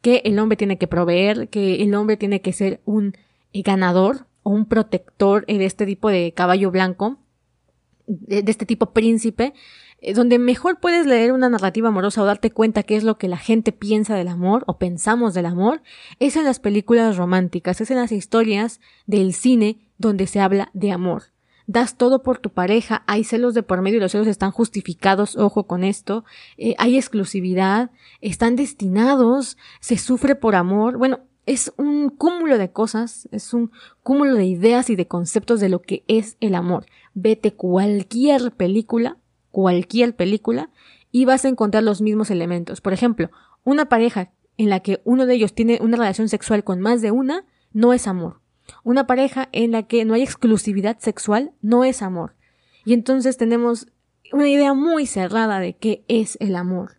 Que 0.00 0.22
el 0.24 0.38
hombre 0.38 0.56
tiene 0.56 0.78
que 0.78 0.86
proveer, 0.86 1.48
que 1.48 1.82
el 1.82 1.94
hombre 1.94 2.16
tiene 2.16 2.40
que 2.40 2.52
ser 2.52 2.80
un 2.84 3.14
eh, 3.52 3.62
ganador 3.62 4.26
o 4.42 4.50
un 4.50 4.66
protector 4.66 5.46
de 5.46 5.64
este 5.64 5.86
tipo 5.86 6.08
de 6.08 6.32
caballo 6.32 6.70
blanco, 6.70 7.18
de, 8.06 8.44
este 8.46 8.66
tipo 8.66 8.92
príncipe, 8.92 9.54
eh, 10.00 10.12
donde 10.12 10.38
mejor 10.38 10.78
puedes 10.78 11.06
leer 11.06 11.32
una 11.32 11.48
narrativa 11.48 11.88
amorosa 11.88 12.22
o 12.22 12.26
darte 12.26 12.50
cuenta 12.50 12.82
qué 12.82 12.96
es 12.96 13.04
lo 13.04 13.16
que 13.16 13.28
la 13.28 13.38
gente 13.38 13.72
piensa 13.72 14.14
del 14.14 14.28
amor 14.28 14.64
o 14.66 14.78
pensamos 14.78 15.32
del 15.32 15.46
amor, 15.46 15.82
es 16.20 16.36
en 16.36 16.44
las 16.44 16.60
películas 16.60 17.16
románticas, 17.16 17.80
es 17.80 17.90
en 17.90 17.96
las 17.96 18.12
historias 18.12 18.80
del 19.06 19.32
cine 19.32 19.78
donde 19.96 20.26
se 20.26 20.40
habla 20.40 20.70
de 20.74 20.92
amor 20.92 21.33
das 21.66 21.96
todo 21.96 22.22
por 22.22 22.38
tu 22.38 22.50
pareja, 22.50 23.04
hay 23.06 23.24
celos 23.24 23.54
de 23.54 23.62
por 23.62 23.80
medio 23.80 23.98
y 23.98 24.00
los 24.00 24.12
celos 24.12 24.26
están 24.26 24.50
justificados, 24.50 25.36
ojo 25.36 25.66
con 25.66 25.84
esto, 25.84 26.24
eh, 26.58 26.74
hay 26.78 26.96
exclusividad, 26.96 27.90
están 28.20 28.56
destinados, 28.56 29.56
se 29.80 29.96
sufre 29.96 30.34
por 30.34 30.54
amor, 30.54 30.98
bueno, 30.98 31.20
es 31.46 31.72
un 31.76 32.08
cúmulo 32.08 32.58
de 32.58 32.72
cosas, 32.72 33.28
es 33.30 33.52
un 33.52 33.70
cúmulo 34.02 34.34
de 34.34 34.46
ideas 34.46 34.88
y 34.90 34.96
de 34.96 35.06
conceptos 35.06 35.60
de 35.60 35.68
lo 35.68 35.82
que 35.82 36.04
es 36.08 36.36
el 36.40 36.54
amor. 36.54 36.86
Vete 37.12 37.52
cualquier 37.52 38.52
película, 38.52 39.18
cualquier 39.50 40.16
película, 40.16 40.70
y 41.12 41.26
vas 41.26 41.44
a 41.44 41.48
encontrar 41.48 41.82
los 41.82 42.00
mismos 42.00 42.30
elementos. 42.30 42.80
Por 42.80 42.92
ejemplo, 42.92 43.30
una 43.62 43.88
pareja 43.88 44.32
en 44.56 44.70
la 44.70 44.80
que 44.80 45.00
uno 45.04 45.26
de 45.26 45.34
ellos 45.34 45.54
tiene 45.54 45.78
una 45.82 45.96
relación 45.96 46.28
sexual 46.28 46.64
con 46.64 46.80
más 46.80 47.02
de 47.02 47.10
una, 47.10 47.44
no 47.72 47.92
es 47.92 48.06
amor. 48.06 48.40
Una 48.82 49.06
pareja 49.06 49.48
en 49.52 49.72
la 49.72 49.84
que 49.84 50.04
no 50.04 50.14
hay 50.14 50.22
exclusividad 50.22 50.98
sexual 50.98 51.52
no 51.62 51.84
es 51.84 52.02
amor. 52.02 52.34
Y 52.84 52.92
entonces 52.92 53.36
tenemos 53.36 53.86
una 54.32 54.48
idea 54.48 54.74
muy 54.74 55.06
cerrada 55.06 55.60
de 55.60 55.76
qué 55.76 56.04
es 56.08 56.36
el 56.40 56.56
amor. 56.56 56.98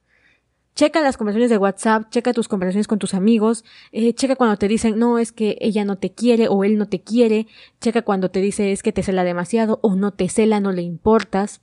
Checa 0.76 1.00
las 1.00 1.16
conversaciones 1.16 1.50
de 1.50 1.58
WhatsApp, 1.58 2.10
checa 2.10 2.34
tus 2.34 2.50
conversaciones 2.50 2.88
con 2.88 3.00
tus 3.00 3.14
amigos, 3.14 3.64
eh, 3.94 4.14
checa 4.14 4.36
cuando 4.36 4.58
te 4.58 4.68
dicen 4.68 5.00
no 5.00 5.20
es 5.20 5.32
que 5.32 5.58
ella 5.62 5.86
no 5.86 5.98
te 5.98 6.12
quiere 6.12 6.50
o 6.50 6.66
él 6.66 6.78
no 6.78 6.88
te 6.88 7.02
quiere, 7.02 7.48
checa 7.80 8.02
cuando 8.02 8.30
te 8.30 8.42
dice 8.42 8.74
es 8.74 8.84
que 8.84 8.92
te 8.92 9.02
cela 9.02 9.24
demasiado 9.24 9.80
o 9.82 9.96
no 9.96 10.12
te 10.12 10.28
cela, 10.28 10.60
no 10.60 10.74
le 10.74 10.82
importas. 10.82 11.62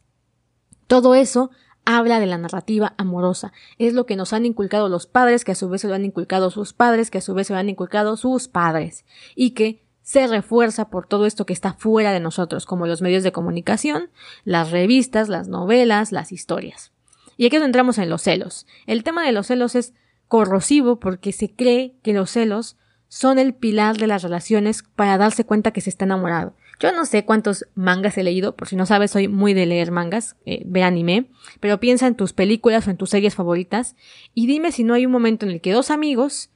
Todo 0.86 1.14
eso 1.14 1.50
habla 1.84 2.20
de 2.20 2.26
la 2.26 2.38
narrativa 2.38 2.94
amorosa. 2.96 3.52
Es 3.78 3.92
lo 3.92 4.06
que 4.06 4.16
nos 4.16 4.32
han 4.32 4.46
inculcado 4.46 4.88
los 4.88 5.06
padres, 5.06 5.44
que 5.44 5.52
a 5.52 5.56
su 5.56 5.68
vez 5.68 5.82
se 5.82 5.88
lo 5.88 5.94
han 5.94 6.04
inculcado 6.04 6.50
sus 6.50 6.72
padres, 6.72 7.10
que 7.10 7.18
a 7.18 7.22
su 7.22 7.34
vez 7.34 7.48
se 7.48 7.52
lo 7.52 7.58
han 7.58 7.68
inculcado 7.68 8.16
sus 8.16 8.48
padres. 8.48 9.04
Y 9.34 9.50
que 9.50 9.81
se 10.02 10.26
refuerza 10.26 10.90
por 10.90 11.06
todo 11.06 11.26
esto 11.26 11.46
que 11.46 11.52
está 11.52 11.74
fuera 11.74 12.12
de 12.12 12.20
nosotros, 12.20 12.66
como 12.66 12.86
los 12.86 13.02
medios 13.02 13.22
de 13.22 13.32
comunicación, 13.32 14.10
las 14.44 14.70
revistas, 14.70 15.28
las 15.28 15.48
novelas, 15.48 16.12
las 16.12 16.32
historias. 16.32 16.92
Y 17.36 17.46
aquí 17.46 17.56
entramos 17.56 17.98
en 17.98 18.10
los 18.10 18.22
celos. 18.22 18.66
El 18.86 19.04
tema 19.04 19.24
de 19.24 19.32
los 19.32 19.46
celos 19.46 19.74
es 19.74 19.94
corrosivo 20.28 20.98
porque 20.98 21.32
se 21.32 21.54
cree 21.54 21.96
que 22.02 22.12
los 22.12 22.30
celos 22.30 22.76
son 23.08 23.38
el 23.38 23.54
pilar 23.54 23.98
de 23.98 24.06
las 24.06 24.22
relaciones 24.22 24.82
para 24.82 25.18
darse 25.18 25.44
cuenta 25.44 25.72
que 25.72 25.82
se 25.82 25.90
está 25.90 26.06
enamorado. 26.06 26.54
Yo 26.80 26.90
no 26.92 27.04
sé 27.04 27.24
cuántos 27.24 27.66
mangas 27.74 28.16
he 28.16 28.22
leído, 28.22 28.56
por 28.56 28.68
si 28.68 28.74
no 28.74 28.86
sabes, 28.86 29.10
soy 29.10 29.28
muy 29.28 29.54
de 29.54 29.66
leer 29.66 29.90
mangas, 29.90 30.36
eh, 30.46 30.62
ve 30.64 30.82
anime, 30.82 31.30
pero 31.60 31.78
piensa 31.78 32.06
en 32.06 32.16
tus 32.16 32.32
películas 32.32 32.86
o 32.86 32.90
en 32.90 32.96
tus 32.96 33.10
series 33.10 33.34
favoritas 33.34 33.96
y 34.34 34.46
dime 34.46 34.72
si 34.72 34.82
no 34.82 34.94
hay 34.94 35.04
un 35.04 35.12
momento 35.12 35.44
en 35.44 35.52
el 35.52 35.60
que 35.60 35.72
dos 35.72 35.90
amigos 35.90 36.51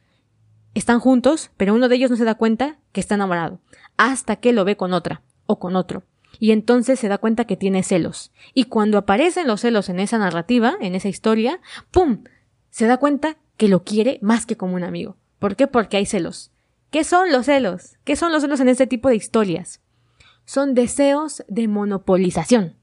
están 0.78 1.00
juntos, 1.00 1.50
pero 1.56 1.74
uno 1.74 1.88
de 1.88 1.96
ellos 1.96 2.10
no 2.10 2.16
se 2.16 2.24
da 2.24 2.34
cuenta 2.34 2.78
que 2.92 3.00
está 3.00 3.14
enamorado, 3.14 3.60
hasta 3.96 4.36
que 4.36 4.52
lo 4.52 4.64
ve 4.64 4.76
con 4.76 4.92
otra 4.92 5.22
o 5.46 5.58
con 5.58 5.76
otro. 5.76 6.02
Y 6.38 6.50
entonces 6.50 7.00
se 7.00 7.08
da 7.08 7.18
cuenta 7.18 7.46
que 7.46 7.56
tiene 7.56 7.82
celos. 7.82 8.30
Y 8.52 8.64
cuando 8.64 8.98
aparecen 8.98 9.46
los 9.46 9.62
celos 9.62 9.88
en 9.88 10.00
esa 10.00 10.18
narrativa, 10.18 10.74
en 10.80 10.94
esa 10.94 11.08
historia, 11.08 11.60
¡pum! 11.90 12.24
Se 12.68 12.86
da 12.86 12.98
cuenta 12.98 13.38
que 13.56 13.68
lo 13.68 13.84
quiere 13.84 14.18
más 14.20 14.44
que 14.44 14.56
como 14.56 14.74
un 14.74 14.84
amigo. 14.84 15.16
¿Por 15.38 15.56
qué? 15.56 15.66
Porque 15.66 15.96
hay 15.96 16.04
celos. 16.04 16.50
¿Qué 16.90 17.04
son 17.04 17.32
los 17.32 17.46
celos? 17.46 17.96
¿Qué 18.04 18.16
son 18.16 18.30
los 18.32 18.42
celos 18.42 18.60
en 18.60 18.68
este 18.68 18.86
tipo 18.86 19.08
de 19.08 19.16
historias? 19.16 19.80
Son 20.44 20.74
deseos 20.74 21.42
de 21.48 21.68
monopolización. 21.68 22.75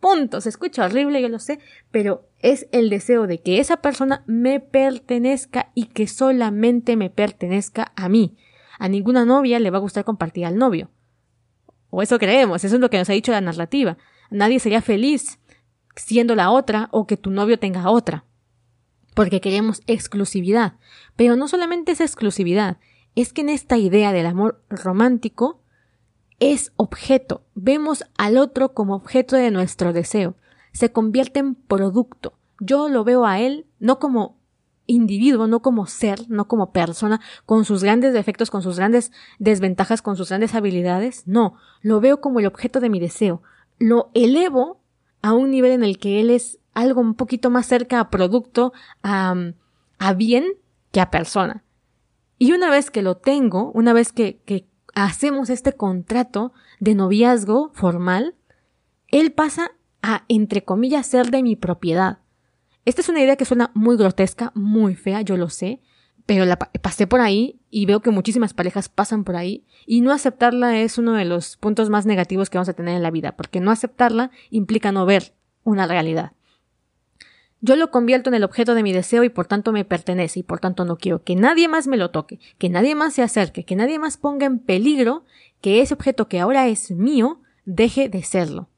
Punto. 0.00 0.40
Se 0.40 0.48
escucha 0.48 0.84
horrible, 0.84 1.20
yo 1.20 1.28
lo 1.28 1.38
sé, 1.38 1.60
pero 1.90 2.28
es 2.38 2.66
el 2.72 2.90
deseo 2.90 3.26
de 3.26 3.40
que 3.40 3.60
esa 3.60 3.78
persona 3.78 4.24
me 4.26 4.60
pertenezca 4.60 5.70
y 5.74 5.86
que 5.86 6.06
solamente 6.06 6.96
me 6.96 7.10
pertenezca 7.10 7.92
a 7.96 8.08
mí. 8.08 8.36
A 8.78 8.88
ninguna 8.88 9.24
novia 9.24 9.58
le 9.58 9.70
va 9.70 9.78
a 9.78 9.82
gustar 9.82 10.04
compartir 10.04 10.46
al 10.46 10.56
novio. 10.56 10.90
O 11.90 12.02
eso 12.02 12.18
creemos, 12.18 12.64
eso 12.64 12.76
es 12.76 12.80
lo 12.80 12.88
que 12.88 12.98
nos 12.98 13.10
ha 13.10 13.12
dicho 13.12 13.32
la 13.32 13.40
narrativa. 13.40 13.98
Nadie 14.30 14.58
sería 14.58 14.80
feliz 14.80 15.38
siendo 15.96 16.34
la 16.34 16.50
otra 16.50 16.88
o 16.92 17.06
que 17.06 17.16
tu 17.16 17.30
novio 17.30 17.58
tenga 17.58 17.90
otra 17.90 18.24
porque 19.14 19.40
queremos 19.40 19.82
exclusividad. 19.86 20.74
Pero 21.16 21.36
no 21.36 21.48
solamente 21.48 21.92
es 21.92 22.00
exclusividad, 22.00 22.78
es 23.14 23.32
que 23.32 23.42
en 23.42 23.48
esta 23.48 23.76
idea 23.76 24.12
del 24.12 24.26
amor 24.26 24.64
romántico 24.70 25.62
es 26.40 26.72
objeto. 26.76 27.42
Vemos 27.54 28.04
al 28.16 28.38
otro 28.38 28.72
como 28.72 28.94
objeto 28.96 29.36
de 29.36 29.50
nuestro 29.50 29.92
deseo. 29.92 30.34
Se 30.72 30.90
convierte 30.90 31.38
en 31.38 31.54
producto. 31.54 32.32
Yo 32.58 32.88
lo 32.88 33.04
veo 33.04 33.26
a 33.26 33.38
él 33.40 33.66
no 33.78 33.98
como 33.98 34.40
individuo, 34.86 35.46
no 35.46 35.60
como 35.60 35.86
ser, 35.86 36.28
no 36.28 36.48
como 36.48 36.72
persona, 36.72 37.20
con 37.46 37.64
sus 37.64 37.84
grandes 37.84 38.12
defectos, 38.12 38.50
con 38.50 38.62
sus 38.62 38.76
grandes 38.76 39.12
desventajas, 39.38 40.02
con 40.02 40.16
sus 40.16 40.30
grandes 40.30 40.54
habilidades. 40.54 41.26
No, 41.26 41.54
lo 41.80 42.00
veo 42.00 42.20
como 42.20 42.40
el 42.40 42.46
objeto 42.46 42.80
de 42.80 42.90
mi 42.90 42.98
deseo. 42.98 43.42
Lo 43.78 44.10
elevo 44.14 44.80
a 45.22 45.32
un 45.32 45.50
nivel 45.50 45.72
en 45.72 45.84
el 45.84 45.98
que 45.98 46.20
él 46.20 46.30
es 46.30 46.58
algo 46.74 47.00
un 47.00 47.14
poquito 47.14 47.50
más 47.50 47.66
cerca 47.66 48.00
a 48.00 48.10
producto, 48.10 48.72
a, 49.02 49.34
a 49.98 50.14
bien 50.14 50.44
que 50.90 51.00
a 51.00 51.10
persona. 51.10 51.62
Y 52.38 52.52
una 52.52 52.70
vez 52.70 52.90
que 52.90 53.02
lo 53.02 53.16
tengo, 53.16 53.70
una 53.72 53.92
vez 53.92 54.12
que, 54.12 54.40
que 54.44 54.66
hacemos 54.94 55.50
este 55.50 55.72
contrato 55.72 56.52
de 56.78 56.94
noviazgo 56.94 57.70
formal, 57.74 58.34
él 59.08 59.32
pasa 59.32 59.72
a, 60.02 60.24
entre 60.28 60.64
comillas, 60.64 61.06
ser 61.06 61.30
de 61.30 61.42
mi 61.42 61.56
propiedad. 61.56 62.18
Esta 62.84 63.02
es 63.02 63.08
una 63.08 63.20
idea 63.20 63.36
que 63.36 63.44
suena 63.44 63.70
muy 63.74 63.96
grotesca, 63.96 64.52
muy 64.54 64.94
fea, 64.94 65.22
yo 65.22 65.36
lo 65.36 65.48
sé, 65.50 65.80
pero 66.26 66.44
la 66.44 66.56
pasé 66.56 67.06
por 67.06 67.20
ahí 67.20 67.60
y 67.70 67.86
veo 67.86 68.00
que 68.00 68.10
muchísimas 68.10 68.54
parejas 68.54 68.88
pasan 68.88 69.24
por 69.24 69.36
ahí 69.36 69.64
y 69.86 70.00
no 70.00 70.12
aceptarla 70.12 70.78
es 70.78 70.96
uno 70.96 71.14
de 71.14 71.24
los 71.24 71.56
puntos 71.56 71.90
más 71.90 72.06
negativos 72.06 72.48
que 72.48 72.58
vamos 72.58 72.68
a 72.68 72.74
tener 72.74 72.94
en 72.94 73.02
la 73.02 73.10
vida, 73.10 73.36
porque 73.36 73.60
no 73.60 73.70
aceptarla 73.70 74.30
implica 74.50 74.92
no 74.92 75.06
ver 75.06 75.34
una 75.64 75.86
realidad. 75.86 76.32
Yo 77.62 77.76
lo 77.76 77.90
convierto 77.90 78.30
en 78.30 78.34
el 78.34 78.44
objeto 78.44 78.74
de 78.74 78.82
mi 78.82 78.92
deseo 78.92 79.22
y 79.22 79.28
por 79.28 79.46
tanto 79.46 79.72
me 79.72 79.84
pertenece 79.84 80.40
y 80.40 80.42
por 80.42 80.60
tanto 80.60 80.84
no 80.84 80.96
quiero 80.96 81.22
que 81.22 81.36
nadie 81.36 81.68
más 81.68 81.86
me 81.86 81.98
lo 81.98 82.10
toque, 82.10 82.40
que 82.58 82.70
nadie 82.70 82.94
más 82.94 83.14
se 83.14 83.22
acerque, 83.22 83.64
que 83.64 83.76
nadie 83.76 83.98
más 83.98 84.16
ponga 84.16 84.46
en 84.46 84.58
peligro 84.58 85.24
que 85.60 85.82
ese 85.82 85.92
objeto 85.94 86.26
que 86.28 86.40
ahora 86.40 86.68
es 86.68 86.90
mío 86.90 87.40
deje 87.66 88.08
de 88.08 88.22
serlo. 88.22 88.68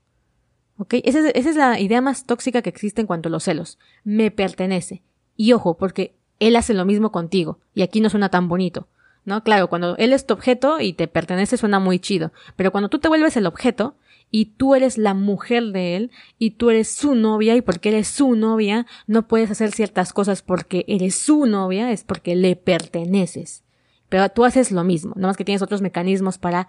¿Ok? 0.78 0.94
Esa 1.04 1.20
es, 1.20 1.32
esa 1.34 1.50
es 1.50 1.56
la 1.56 1.78
idea 1.78 2.00
más 2.00 2.26
tóxica 2.26 2.60
que 2.60 2.70
existe 2.70 3.00
en 3.00 3.06
cuanto 3.06 3.28
a 3.28 3.32
los 3.32 3.44
celos. 3.44 3.78
Me 4.02 4.32
pertenece. 4.32 5.02
Y 5.36 5.52
ojo, 5.52 5.76
porque 5.76 6.16
él 6.40 6.56
hace 6.56 6.74
lo 6.74 6.84
mismo 6.84 7.12
contigo 7.12 7.60
y 7.74 7.82
aquí 7.82 8.00
no 8.00 8.10
suena 8.10 8.30
tan 8.30 8.48
bonito. 8.48 8.88
¿No? 9.24 9.44
Claro, 9.44 9.68
cuando 9.68 9.96
él 9.98 10.12
es 10.12 10.26
tu 10.26 10.34
objeto 10.34 10.80
y 10.80 10.94
te 10.94 11.06
pertenece 11.06 11.56
suena 11.56 11.78
muy 11.78 12.00
chido, 12.00 12.32
pero 12.56 12.72
cuando 12.72 12.88
tú 12.88 12.98
te 12.98 13.06
vuelves 13.06 13.36
el 13.36 13.46
objeto, 13.46 13.94
y 14.32 14.46
tú 14.46 14.74
eres 14.74 14.98
la 14.98 15.14
mujer 15.14 15.66
de 15.66 15.94
él 15.94 16.10
y 16.38 16.52
tú 16.52 16.70
eres 16.70 16.88
su 16.88 17.14
novia 17.14 17.54
y 17.54 17.60
porque 17.60 17.90
eres 17.90 18.08
su 18.08 18.34
novia 18.34 18.86
no 19.06 19.28
puedes 19.28 19.50
hacer 19.50 19.70
ciertas 19.70 20.12
cosas 20.12 20.42
porque 20.42 20.84
eres 20.88 21.14
su 21.14 21.46
novia, 21.46 21.92
es 21.92 22.02
porque 22.02 22.34
le 22.34 22.56
perteneces. 22.56 23.62
Pero 24.08 24.28
tú 24.30 24.44
haces 24.44 24.72
lo 24.72 24.82
mismo, 24.84 25.12
nada 25.14 25.28
más 25.28 25.36
que 25.36 25.44
tienes 25.44 25.62
otros 25.62 25.82
mecanismos 25.82 26.38
para 26.38 26.68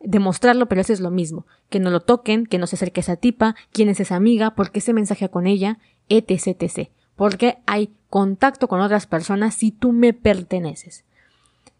demostrarlo, 0.00 0.66
pero 0.66 0.82
haces 0.82 1.00
lo 1.00 1.10
mismo. 1.10 1.46
Que 1.70 1.80
no 1.80 1.90
lo 1.90 2.00
toquen, 2.00 2.46
que 2.46 2.58
no 2.58 2.66
se 2.66 2.76
acerque 2.76 3.00
esa 3.00 3.16
tipa, 3.16 3.56
quién 3.72 3.88
es 3.88 4.00
esa 4.00 4.16
amiga, 4.16 4.54
por 4.54 4.70
qué 4.70 4.80
se 4.80 4.92
mensaje 4.92 5.28
con 5.30 5.46
ella, 5.46 5.78
etc, 6.08 6.56
etc. 6.60 6.90
Porque 7.16 7.58
hay 7.66 7.90
contacto 8.10 8.68
con 8.68 8.80
otras 8.80 9.06
personas 9.06 9.54
si 9.54 9.70
tú 9.70 9.92
me 9.92 10.12
perteneces. 10.12 11.04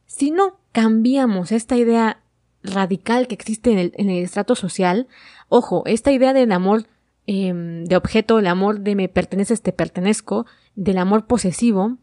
Si 0.07 0.31
no 0.31 0.57
cambiamos 0.73 1.53
esta 1.53 1.77
idea 1.77 2.23
radical 2.73 3.27
que 3.27 3.35
existe 3.35 3.71
en 3.71 3.79
el, 3.79 3.93
en 3.97 4.11
el 4.11 4.23
estrato 4.23 4.55
social. 4.55 5.09
Ojo, 5.49 5.83
esta 5.87 6.13
idea 6.13 6.33
del 6.33 6.53
amor 6.53 6.87
em, 7.27 7.85
de 7.85 7.97
objeto, 7.97 8.39
el 8.39 8.47
amor 8.47 8.81
de 8.81 8.95
me 8.95 9.09
perteneces, 9.09 9.63
te 9.63 9.73
pertenezco, 9.73 10.47
del 10.75 10.99
amor 10.99 11.27
posesivo, 11.27 11.99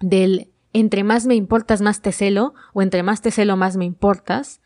del 0.00 0.50
entre 0.72 1.04
más 1.04 1.26
me 1.26 1.36
importas, 1.36 1.80
más 1.80 2.02
te 2.02 2.10
celo, 2.10 2.54
o 2.72 2.82
entre 2.82 3.02
más 3.02 3.22
te 3.22 3.30
celo, 3.30 3.56
más 3.56 3.76
me 3.76 3.84
importas. 3.84 4.60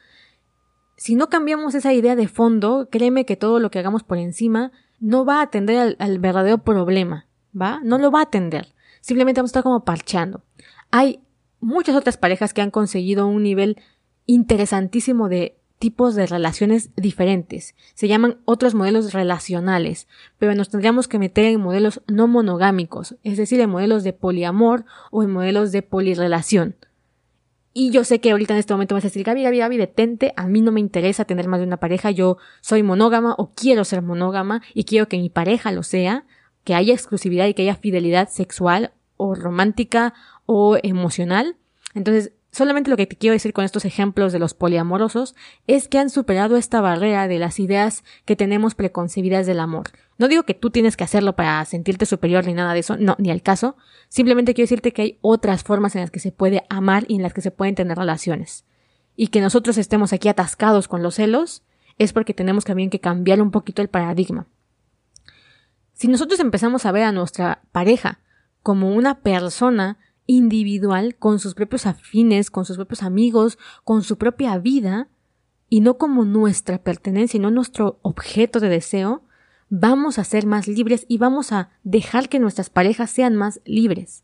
Si 0.96 1.14
no 1.14 1.28
cambiamos 1.28 1.74
esa 1.74 1.92
idea 1.92 2.16
de 2.16 2.28
fondo, 2.28 2.88
créeme 2.90 3.26
que 3.26 3.36
todo 3.36 3.60
lo 3.60 3.70
que 3.70 3.78
hagamos 3.78 4.04
por 4.04 4.16
encima 4.16 4.72
no 5.00 5.24
va 5.24 5.40
a 5.40 5.42
atender 5.42 5.78
al, 5.78 5.96
al 5.98 6.18
verdadero 6.18 6.58
problema, 6.58 7.26
¿va? 7.54 7.80
No 7.84 7.98
lo 7.98 8.10
va 8.10 8.20
a 8.20 8.24
atender. 8.24 8.74
Simplemente 9.00 9.40
vamos 9.40 9.50
a 9.50 9.52
estar 9.52 9.62
como 9.62 9.84
parcheando. 9.84 10.42
Hay 10.90 11.20
muchas 11.60 11.96
otras 11.96 12.16
parejas 12.16 12.54
que 12.54 12.62
han 12.62 12.70
conseguido 12.70 13.26
un 13.26 13.42
nivel 13.42 13.76
interesantísimo 14.28 15.28
de 15.28 15.56
tipos 15.78 16.14
de 16.14 16.26
relaciones 16.26 16.90
diferentes. 16.96 17.74
Se 17.94 18.08
llaman 18.08 18.38
otros 18.44 18.74
modelos 18.74 19.12
relacionales, 19.12 20.06
pero 20.38 20.54
nos 20.54 20.68
tendríamos 20.68 21.08
que 21.08 21.18
meter 21.18 21.46
en 21.46 21.60
modelos 21.60 22.02
no 22.06 22.28
monogámicos, 22.28 23.16
es 23.24 23.36
decir, 23.38 23.60
en 23.60 23.70
modelos 23.70 24.04
de 24.04 24.12
poliamor 24.12 24.84
o 25.10 25.22
en 25.22 25.32
modelos 25.32 25.72
de 25.72 25.82
polirrelación. 25.82 26.76
Y 27.72 27.90
yo 27.90 28.02
sé 28.04 28.20
que 28.20 28.32
ahorita 28.32 28.54
en 28.54 28.60
este 28.60 28.74
momento 28.74 28.94
vas 28.94 29.04
a 29.04 29.08
decir, 29.08 29.22
Gaby, 29.24 29.44
Gaby, 29.44 29.58
Gaby, 29.58 29.76
detente, 29.76 30.32
a 30.36 30.48
mí 30.48 30.60
no 30.60 30.72
me 30.72 30.80
interesa 30.80 31.24
tener 31.24 31.46
más 31.46 31.60
de 31.60 31.66
una 31.66 31.76
pareja, 31.76 32.10
yo 32.10 32.36
soy 32.60 32.82
monógama 32.82 33.34
o 33.38 33.52
quiero 33.54 33.84
ser 33.84 34.02
monógama 34.02 34.62
y 34.74 34.84
quiero 34.84 35.08
que 35.08 35.18
mi 35.18 35.30
pareja 35.30 35.70
lo 35.70 35.84
sea, 35.84 36.24
que 36.64 36.74
haya 36.74 36.92
exclusividad 36.92 37.46
y 37.46 37.54
que 37.54 37.62
haya 37.62 37.76
fidelidad 37.76 38.28
sexual 38.28 38.92
o 39.16 39.34
romántica 39.34 40.12
o 40.44 40.76
emocional. 40.82 41.56
Entonces, 41.94 42.32
Solamente 42.50 42.90
lo 42.90 42.96
que 42.96 43.06
te 43.06 43.16
quiero 43.16 43.34
decir 43.34 43.52
con 43.52 43.64
estos 43.64 43.84
ejemplos 43.84 44.32
de 44.32 44.38
los 44.38 44.54
poliamorosos 44.54 45.34
es 45.66 45.86
que 45.86 45.98
han 45.98 46.10
superado 46.10 46.56
esta 46.56 46.80
barrera 46.80 47.28
de 47.28 47.38
las 47.38 47.60
ideas 47.60 48.04
que 48.24 48.36
tenemos 48.36 48.74
preconcebidas 48.74 49.46
del 49.46 49.60
amor. 49.60 49.90
No 50.16 50.28
digo 50.28 50.44
que 50.44 50.54
tú 50.54 50.70
tienes 50.70 50.96
que 50.96 51.04
hacerlo 51.04 51.36
para 51.36 51.64
sentirte 51.66 52.06
superior 52.06 52.46
ni 52.46 52.54
nada 52.54 52.72
de 52.72 52.80
eso, 52.80 52.96
no, 52.96 53.16
ni 53.18 53.30
al 53.30 53.42
caso. 53.42 53.76
Simplemente 54.08 54.54
quiero 54.54 54.64
decirte 54.64 54.92
que 54.92 55.02
hay 55.02 55.18
otras 55.20 55.62
formas 55.62 55.94
en 55.94 56.00
las 56.00 56.10
que 56.10 56.20
se 56.20 56.32
puede 56.32 56.64
amar 56.70 57.04
y 57.06 57.16
en 57.16 57.22
las 57.22 57.34
que 57.34 57.42
se 57.42 57.50
pueden 57.50 57.74
tener 57.74 57.98
relaciones. 57.98 58.64
Y 59.14 59.28
que 59.28 59.40
nosotros 59.40 59.76
estemos 59.78 60.12
aquí 60.12 60.28
atascados 60.28 60.88
con 60.88 61.02
los 61.02 61.16
celos 61.16 61.62
es 61.98 62.12
porque 62.12 62.34
tenemos 62.34 62.64
también 62.64 62.90
que 62.90 63.00
cambiar 63.00 63.42
un 63.42 63.50
poquito 63.50 63.82
el 63.82 63.88
paradigma. 63.88 64.46
Si 65.92 66.08
nosotros 66.08 66.40
empezamos 66.40 66.86
a 66.86 66.92
ver 66.92 67.02
a 67.02 67.12
nuestra 67.12 67.62
pareja 67.72 68.20
como 68.62 68.94
una 68.94 69.20
persona 69.20 69.98
individual, 70.28 71.16
con 71.16 71.40
sus 71.40 71.54
propios 71.54 71.86
afines, 71.86 72.50
con 72.50 72.64
sus 72.64 72.76
propios 72.76 73.02
amigos, 73.02 73.58
con 73.82 74.04
su 74.04 74.18
propia 74.18 74.56
vida, 74.58 75.08
y 75.70 75.80
no 75.80 75.98
como 75.98 76.24
nuestra 76.24 76.78
pertenencia, 76.78 77.40
no 77.40 77.50
nuestro 77.50 77.98
objeto 78.02 78.60
de 78.60 78.68
deseo, 78.68 79.24
vamos 79.70 80.18
a 80.18 80.24
ser 80.24 80.46
más 80.46 80.68
libres 80.68 81.06
y 81.08 81.18
vamos 81.18 81.50
a 81.50 81.70
dejar 81.82 82.28
que 82.28 82.38
nuestras 82.38 82.70
parejas 82.70 83.10
sean 83.10 83.36
más 83.36 83.60
libres. 83.64 84.22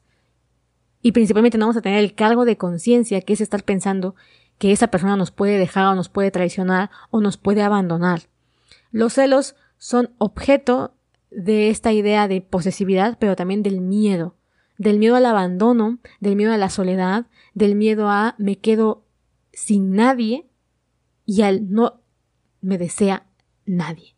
Y 1.02 1.12
principalmente 1.12 1.58
no 1.58 1.66
vamos 1.66 1.78
a 1.78 1.82
tener 1.82 2.04
el 2.04 2.14
cargo 2.14 2.44
de 2.44 2.56
conciencia 2.56 3.22
que 3.22 3.32
es 3.32 3.40
estar 3.40 3.64
pensando 3.64 4.14
que 4.58 4.72
esa 4.72 4.88
persona 4.88 5.16
nos 5.16 5.30
puede 5.30 5.58
dejar 5.58 5.86
o 5.86 5.94
nos 5.94 6.08
puede 6.08 6.30
traicionar 6.30 6.90
o 7.10 7.20
nos 7.20 7.38
puede 7.38 7.62
abandonar. 7.62 8.22
Los 8.90 9.14
celos 9.14 9.56
son 9.78 10.14
objeto 10.18 10.94
de 11.30 11.70
esta 11.70 11.92
idea 11.92 12.28
de 12.28 12.42
posesividad, 12.42 13.16
pero 13.18 13.36
también 13.36 13.62
del 13.62 13.80
miedo 13.80 14.36
del 14.78 14.98
miedo 14.98 15.16
al 15.16 15.26
abandono, 15.26 15.98
del 16.20 16.36
miedo 16.36 16.52
a 16.52 16.58
la 16.58 16.70
soledad, 16.70 17.26
del 17.54 17.74
miedo 17.74 18.08
a 18.08 18.34
me 18.38 18.56
quedo 18.58 19.04
sin 19.52 19.92
nadie 19.92 20.46
y 21.24 21.42
al 21.42 21.70
no 21.70 22.00
me 22.60 22.78
desea 22.78 23.26
nadie. 23.66 24.14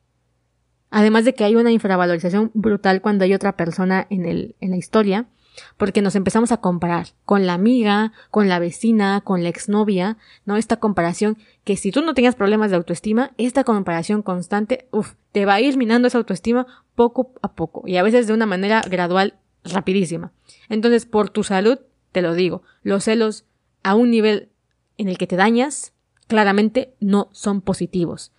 Además 0.91 1.25
de 1.25 1.35
que 1.35 1.45
hay 1.45 1.57
una 1.57 1.73
infravalorización 1.73 2.51
brutal 2.55 3.03
cuando 3.03 3.25
hay 3.25 3.35
otra 3.35 3.57
persona 3.57 4.07
en, 4.09 4.25
el, 4.25 4.57
en 4.61 4.71
la 4.71 4.77
historia, 4.77 5.27
porque 5.77 6.03
nos 6.03 6.15
empezamos 6.17 6.53
a 6.53 6.59
comparar 6.59 7.09
con 7.25 7.47
la 7.47 7.55
amiga, 7.55 8.13
con 8.31 8.49
la 8.49 8.59
vecina, 8.59 9.21
con 9.23 9.43
la 9.43 9.49
exnovia, 9.49 10.17
¿no? 10.45 10.57
Esta 10.57 10.77
comparación 10.77 11.39
que 11.65 11.77
si 11.77 11.91
tú 11.91 12.03
no 12.03 12.15
tenías 12.15 12.35
problemas 12.35 12.71
de 12.71 12.77
autoestima, 12.77 13.33
esta 13.39 13.65
comparación 13.65 14.23
constante, 14.23 14.87
uff, 14.91 15.15
te 15.33 15.47
va 15.47 15.55
a 15.55 15.61
ir 15.61 15.77
minando 15.77 16.09
esa 16.09 16.19
autoestima 16.19 16.67
poco 16.95 17.33
a 17.43 17.55
poco 17.55 17.83
y 17.87 17.97
a 17.97 18.03
veces 18.03 18.27
de 18.27 18.35
una 18.35 18.47
manera 18.47 18.83
gradual, 18.89 19.35
rapidísima. 19.73 20.33
Entonces, 20.69 21.07
por 21.07 21.31
tu 21.31 21.45
salud, 21.45 21.79
te 22.13 22.23
lo 22.23 22.35
digo, 22.35 22.63
los 22.83 23.05
celos 23.05 23.45
a 23.83 23.95
un 23.95 24.11
nivel 24.11 24.51
en 24.99 25.09
el 25.09 25.19
que 25.19 25.27
te 25.27 25.37
dañas, 25.37 25.93
claramente 26.27 26.95
no 27.01 27.29
son 27.33 27.61
positivos. 27.61 28.33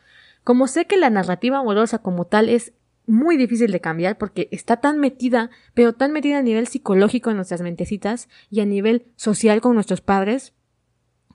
Como 0.43 0.67
sé 0.67 0.85
que 0.85 0.97
la 0.97 1.09
narrativa 1.09 1.59
amorosa 1.59 1.99
como 1.99 2.25
tal 2.25 2.49
es 2.49 2.73
muy 3.05 3.37
difícil 3.37 3.71
de 3.71 3.81
cambiar 3.81 4.17
porque 4.17 4.49
está 4.51 4.77
tan 4.77 4.99
metida, 4.99 5.49
pero 5.73 5.93
tan 5.93 6.11
metida 6.11 6.39
a 6.39 6.41
nivel 6.41 6.67
psicológico 6.67 7.29
en 7.29 7.37
nuestras 7.37 7.61
mentecitas 7.61 8.27
y 8.49 8.59
a 8.59 8.65
nivel 8.65 9.05
social 9.15 9.61
con 9.61 9.75
nuestros 9.75 10.01
padres, 10.01 10.53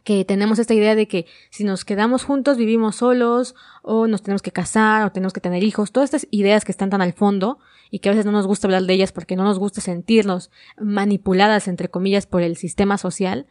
que 0.04 0.24
tenemos 0.24 0.58
esta 0.58 0.74
idea 0.74 0.94
de 0.94 1.06
que 1.08 1.26
si 1.50 1.64
nos 1.64 1.84
quedamos 1.84 2.24
juntos 2.24 2.56
vivimos 2.56 2.96
solos 2.96 3.54
o 3.82 4.06
nos 4.06 4.22
tenemos 4.22 4.42
que 4.42 4.50
casar 4.50 5.06
o 5.06 5.12
tenemos 5.12 5.32
que 5.32 5.40
tener 5.40 5.62
hijos, 5.62 5.92
todas 5.92 6.12
estas 6.12 6.28
ideas 6.30 6.64
que 6.64 6.72
están 6.72 6.90
tan 6.90 7.02
al 7.02 7.12
fondo 7.12 7.58
y 7.92 7.98
que 8.00 8.08
a 8.08 8.12
veces 8.12 8.24
no 8.24 8.32
nos 8.32 8.48
gusta 8.48 8.66
hablar 8.66 8.84
de 8.84 8.94
ellas 8.94 9.12
porque 9.12 9.36
no 9.36 9.44
nos 9.44 9.58
gusta 9.60 9.82
sentirnos 9.82 10.50
manipuladas 10.80 11.68
entre 11.68 11.90
comillas 11.90 12.26
por 12.26 12.42
el 12.42 12.56
sistema 12.56 12.96
social, 12.98 13.46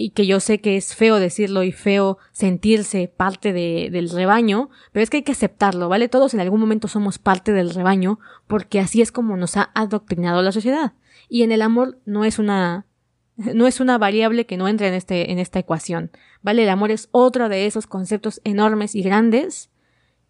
y 0.00 0.10
que 0.10 0.26
yo 0.26 0.38
sé 0.38 0.60
que 0.60 0.76
es 0.76 0.94
feo 0.94 1.18
decirlo 1.18 1.64
y 1.64 1.72
feo 1.72 2.18
sentirse 2.30 3.08
parte 3.08 3.52
de, 3.52 3.88
del 3.90 4.10
rebaño, 4.10 4.70
pero 4.92 5.02
es 5.02 5.10
que 5.10 5.16
hay 5.16 5.22
que 5.24 5.32
aceptarlo, 5.32 5.88
¿vale? 5.88 6.08
Todos 6.08 6.34
en 6.34 6.40
algún 6.40 6.60
momento 6.60 6.86
somos 6.86 7.18
parte 7.18 7.50
del 7.50 7.74
rebaño 7.74 8.20
porque 8.46 8.78
así 8.78 9.02
es 9.02 9.10
como 9.10 9.36
nos 9.36 9.56
ha 9.56 9.72
adoctrinado 9.74 10.40
la 10.40 10.52
sociedad. 10.52 10.92
Y 11.28 11.42
en 11.42 11.50
el 11.50 11.62
amor 11.62 11.98
no 12.04 12.24
es 12.24 12.38
una 12.38 12.86
no 13.36 13.66
es 13.66 13.80
una 13.80 13.98
variable 13.98 14.46
que 14.46 14.56
no 14.56 14.68
entre 14.68 14.86
en 14.86 14.94
este 14.94 15.32
en 15.32 15.40
esta 15.40 15.58
ecuación, 15.58 16.12
¿vale? 16.42 16.62
El 16.62 16.68
amor 16.68 16.92
es 16.92 17.08
otro 17.10 17.48
de 17.48 17.66
esos 17.66 17.88
conceptos 17.88 18.40
enormes 18.44 18.94
y 18.94 19.02
grandes 19.02 19.70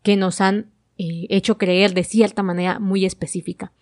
que 0.03 0.17
nos 0.17 0.41
han 0.41 0.71
eh, 0.99 1.27
hecho 1.31 1.59
creer 1.59 1.95
de 1.95 2.05
cierta 2.05 2.43
manera 2.43 2.79
muy 2.79 3.05
específica. 3.05 3.73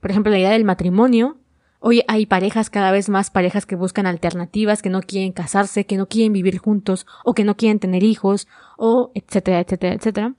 Por 0.00 0.10
ejemplo, 0.10 0.30
la 0.30 0.38
idea 0.38 0.50
del 0.50 0.64
matrimonio 0.64 1.38
Hoy 1.86 2.02
hay 2.08 2.24
parejas, 2.24 2.70
cada 2.70 2.92
vez 2.92 3.10
más 3.10 3.28
parejas 3.28 3.66
que 3.66 3.76
buscan 3.76 4.06
alternativas, 4.06 4.80
que 4.80 4.88
no 4.88 5.02
quieren 5.02 5.32
casarse, 5.32 5.84
que 5.84 5.98
no 5.98 6.06
quieren 6.06 6.32
vivir 6.32 6.56
juntos, 6.56 7.04
o 7.26 7.34
que 7.34 7.44
no 7.44 7.58
quieren 7.58 7.78
tener 7.78 8.02
hijos, 8.02 8.48
o 8.78 9.12
etcétera, 9.14 9.60
etcétera, 9.60 9.92
etcétera. 9.92 10.34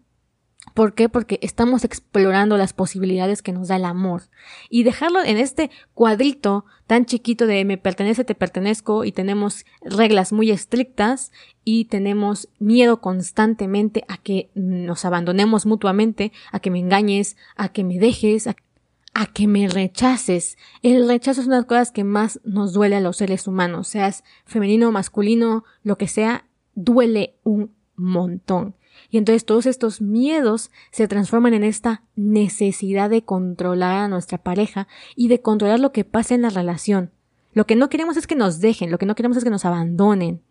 ¿Por 0.76 0.94
qué? 0.94 1.08
Porque 1.08 1.40
estamos 1.42 1.86
explorando 1.86 2.58
las 2.58 2.74
posibilidades 2.74 3.42
que 3.42 3.54
nos 3.54 3.70
da 3.70 3.78
el 3.78 3.86
amor. 3.86 4.24
Y 4.70 4.84
dejarlo 4.84 5.24
en 5.24 5.38
este 5.38 5.72
cuadrito 5.94 6.66
tan 6.86 7.06
chiquito 7.06 7.48
de 7.48 7.64
me 7.64 7.78
pertenece, 7.78 8.26
te 8.26 8.36
pertenezco 8.36 9.06
y 9.06 9.14
tenemos 9.14 9.66
reglas 9.82 10.34
muy 10.34 10.52
estrictas 10.52 11.32
y 11.64 11.86
tenemos 11.86 12.50
miedo 12.60 13.00
constantemente 13.00 14.04
a 14.10 14.18
que 14.18 14.50
nos 14.54 15.06
abandonemos 15.06 15.66
mutuamente, 15.66 16.34
a 16.52 16.60
que 16.60 16.72
me 16.72 16.80
engañes, 16.80 17.38
a 17.56 17.70
que 17.70 17.86
me 17.86 17.98
dejes, 17.98 18.48
a 18.48 19.26
que 19.28 19.48
me 19.48 19.70
rechaces. 19.70 20.58
El 20.82 21.08
rechazo 21.08 21.40
es 21.40 21.48
una 21.48 21.56
de 21.56 21.62
las 21.62 21.70
cosas 21.70 21.92
que 21.94 22.04
más 22.04 22.42
nos 22.44 22.74
duele 22.74 22.98
a 22.98 23.02
los 23.02 23.16
seres 23.16 23.48
humanos, 23.48 23.88
seas 23.88 24.26
femenino, 24.46 24.92
masculino, 24.92 25.64
lo 25.84 25.98
que 25.98 26.10
sea, 26.10 26.44
duele 26.74 27.38
un 27.46 27.74
montón. 27.96 28.76
Y 29.16 29.18
entonces 29.18 29.46
todos 29.46 29.66
estos 29.66 30.02
miedos 30.02 30.72
se 30.92 31.08
transforman 31.08 31.54
en 31.54 31.64
esta 31.64 32.04
necesidad 32.18 33.10
de 33.10 33.24
controlar 33.24 33.96
a 33.96 34.08
nuestra 34.10 34.40
pareja 34.40 34.90
y 35.16 35.30
de 35.30 35.40
controlar 35.40 35.80
lo 35.80 35.94
que 35.94 36.04
pasa 36.04 36.36
en 36.36 36.42
la 36.42 36.50
relación. 36.50 37.12
Lo 37.54 37.66
que 37.66 37.78
no 37.78 37.88
queremos 37.88 38.18
es 38.18 38.28
que 38.28 38.36
nos 38.36 38.60
dejen, 38.60 38.92
lo 38.92 38.98
que 38.98 39.06
no 39.06 39.16
queremos 39.16 39.38
es 39.38 39.46
que 39.46 39.50
nos 39.50 39.64
abandonen 39.64 40.42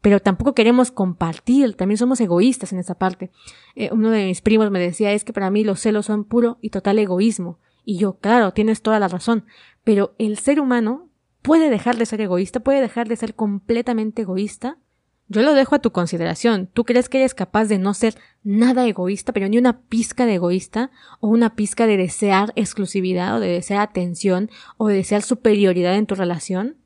pero 0.00 0.20
tampoco 0.20 0.54
queremos 0.54 0.90
compartir, 0.90 1.74
también 1.76 1.98
somos 1.98 2.18
egoístas 2.22 2.72
en 2.72 2.78
esa 2.78 2.94
parte. 2.94 3.30
Eh, 3.74 3.90
uno 3.92 4.10
de 4.10 4.24
mis 4.24 4.40
primos 4.40 4.70
me 4.70 4.80
decía 4.80 5.12
es 5.12 5.22
que 5.22 5.34
para 5.34 5.50
mí 5.50 5.64
los 5.64 5.80
celos 5.80 6.06
son 6.06 6.24
puro 6.24 6.56
y 6.62 6.70
total 6.70 6.98
egoísmo. 6.98 7.58
Y 7.84 7.98
yo, 7.98 8.14
claro, 8.14 8.52
tienes 8.52 8.80
toda 8.80 8.98
la 8.98 9.08
razón, 9.08 9.44
pero 9.84 10.14
el 10.18 10.38
ser 10.38 10.60
humano 10.60 11.10
puede 11.42 11.68
dejar 11.68 11.98
de 11.98 12.06
ser 12.06 12.22
egoísta, 12.22 12.60
puede 12.60 12.80
dejar 12.80 13.06
de 13.06 13.16
ser 13.16 13.34
completamente 13.34 14.22
egoísta. 14.22 14.78
Yo 15.28 15.42
lo 15.42 15.54
dejo 15.54 15.74
a 15.74 15.78
tu 15.78 15.92
consideración. 15.92 16.68
¿Tú 16.72 16.84
crees 16.84 17.08
que 17.08 17.18
eres 17.18 17.34
capaz 17.34 17.64
de 17.64 17.78
no 17.78 17.94
ser 17.94 18.16
nada 18.42 18.86
egoísta, 18.86 19.32
pero 19.32 19.48
ni 19.48 19.56
una 19.56 19.80
pizca 19.80 20.26
de 20.26 20.34
egoísta, 20.34 20.90
o 21.20 21.28
una 21.28 21.54
pizca 21.54 21.86
de 21.86 21.96
desear 21.96 22.52
exclusividad, 22.56 23.36
o 23.36 23.40
de 23.40 23.48
desear 23.48 23.80
atención, 23.80 24.50
o 24.76 24.88
de 24.88 24.96
desear 24.96 25.22
superioridad 25.22 25.94
en 25.96 26.06
tu 26.06 26.14
relación? 26.14 26.76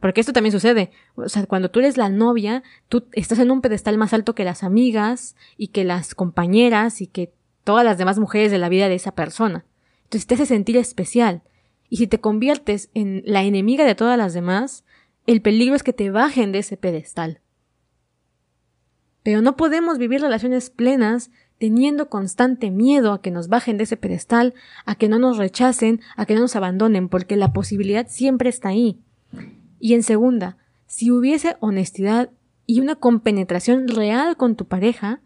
Porque 0.00 0.20
esto 0.20 0.32
también 0.32 0.52
sucede. 0.52 0.90
O 1.14 1.28
sea, 1.28 1.46
cuando 1.46 1.70
tú 1.70 1.78
eres 1.78 1.96
la 1.96 2.08
novia, 2.08 2.64
tú 2.88 3.04
estás 3.12 3.38
en 3.38 3.52
un 3.52 3.60
pedestal 3.60 3.98
más 3.98 4.12
alto 4.12 4.34
que 4.34 4.42
las 4.42 4.64
amigas 4.64 5.36
y 5.56 5.68
que 5.68 5.84
las 5.84 6.16
compañeras 6.16 7.00
y 7.00 7.06
que 7.06 7.32
todas 7.62 7.84
las 7.84 7.98
demás 7.98 8.18
mujeres 8.18 8.50
de 8.50 8.58
la 8.58 8.68
vida 8.68 8.88
de 8.88 8.96
esa 8.96 9.12
persona. 9.12 9.64
Entonces 10.02 10.26
te 10.26 10.34
hace 10.34 10.46
sentir 10.46 10.76
especial. 10.76 11.42
Y 11.88 11.98
si 11.98 12.08
te 12.08 12.20
conviertes 12.20 12.90
en 12.94 13.22
la 13.26 13.44
enemiga 13.44 13.84
de 13.84 13.94
todas 13.94 14.18
las 14.18 14.34
demás, 14.34 14.84
el 15.28 15.40
peligro 15.40 15.76
es 15.76 15.84
que 15.84 15.92
te 15.92 16.10
bajen 16.10 16.50
de 16.50 16.58
ese 16.58 16.76
pedestal. 16.76 17.41
Pero 19.22 19.42
no 19.42 19.56
podemos 19.56 19.98
vivir 19.98 20.20
relaciones 20.20 20.70
plenas 20.70 21.30
teniendo 21.58 22.08
constante 22.08 22.70
miedo 22.70 23.12
a 23.12 23.22
que 23.22 23.30
nos 23.30 23.48
bajen 23.48 23.76
de 23.76 23.84
ese 23.84 23.96
pedestal, 23.96 24.52
a 24.84 24.96
que 24.96 25.08
no 25.08 25.20
nos 25.20 25.38
rechacen, 25.38 26.00
a 26.16 26.26
que 26.26 26.34
no 26.34 26.40
nos 26.40 26.56
abandonen, 26.56 27.08
porque 27.08 27.36
la 27.36 27.52
posibilidad 27.52 28.08
siempre 28.08 28.48
está 28.48 28.70
ahí. 28.70 28.98
Y 29.78 29.94
en 29.94 30.02
segunda, 30.02 30.56
si 30.86 31.10
hubiese 31.10 31.56
honestidad 31.60 32.30
y 32.66 32.80
una 32.80 32.96
compenetración 32.96 33.88
real 33.88 34.36
con 34.36 34.56
tu 34.56 34.66
pareja, 34.66 35.20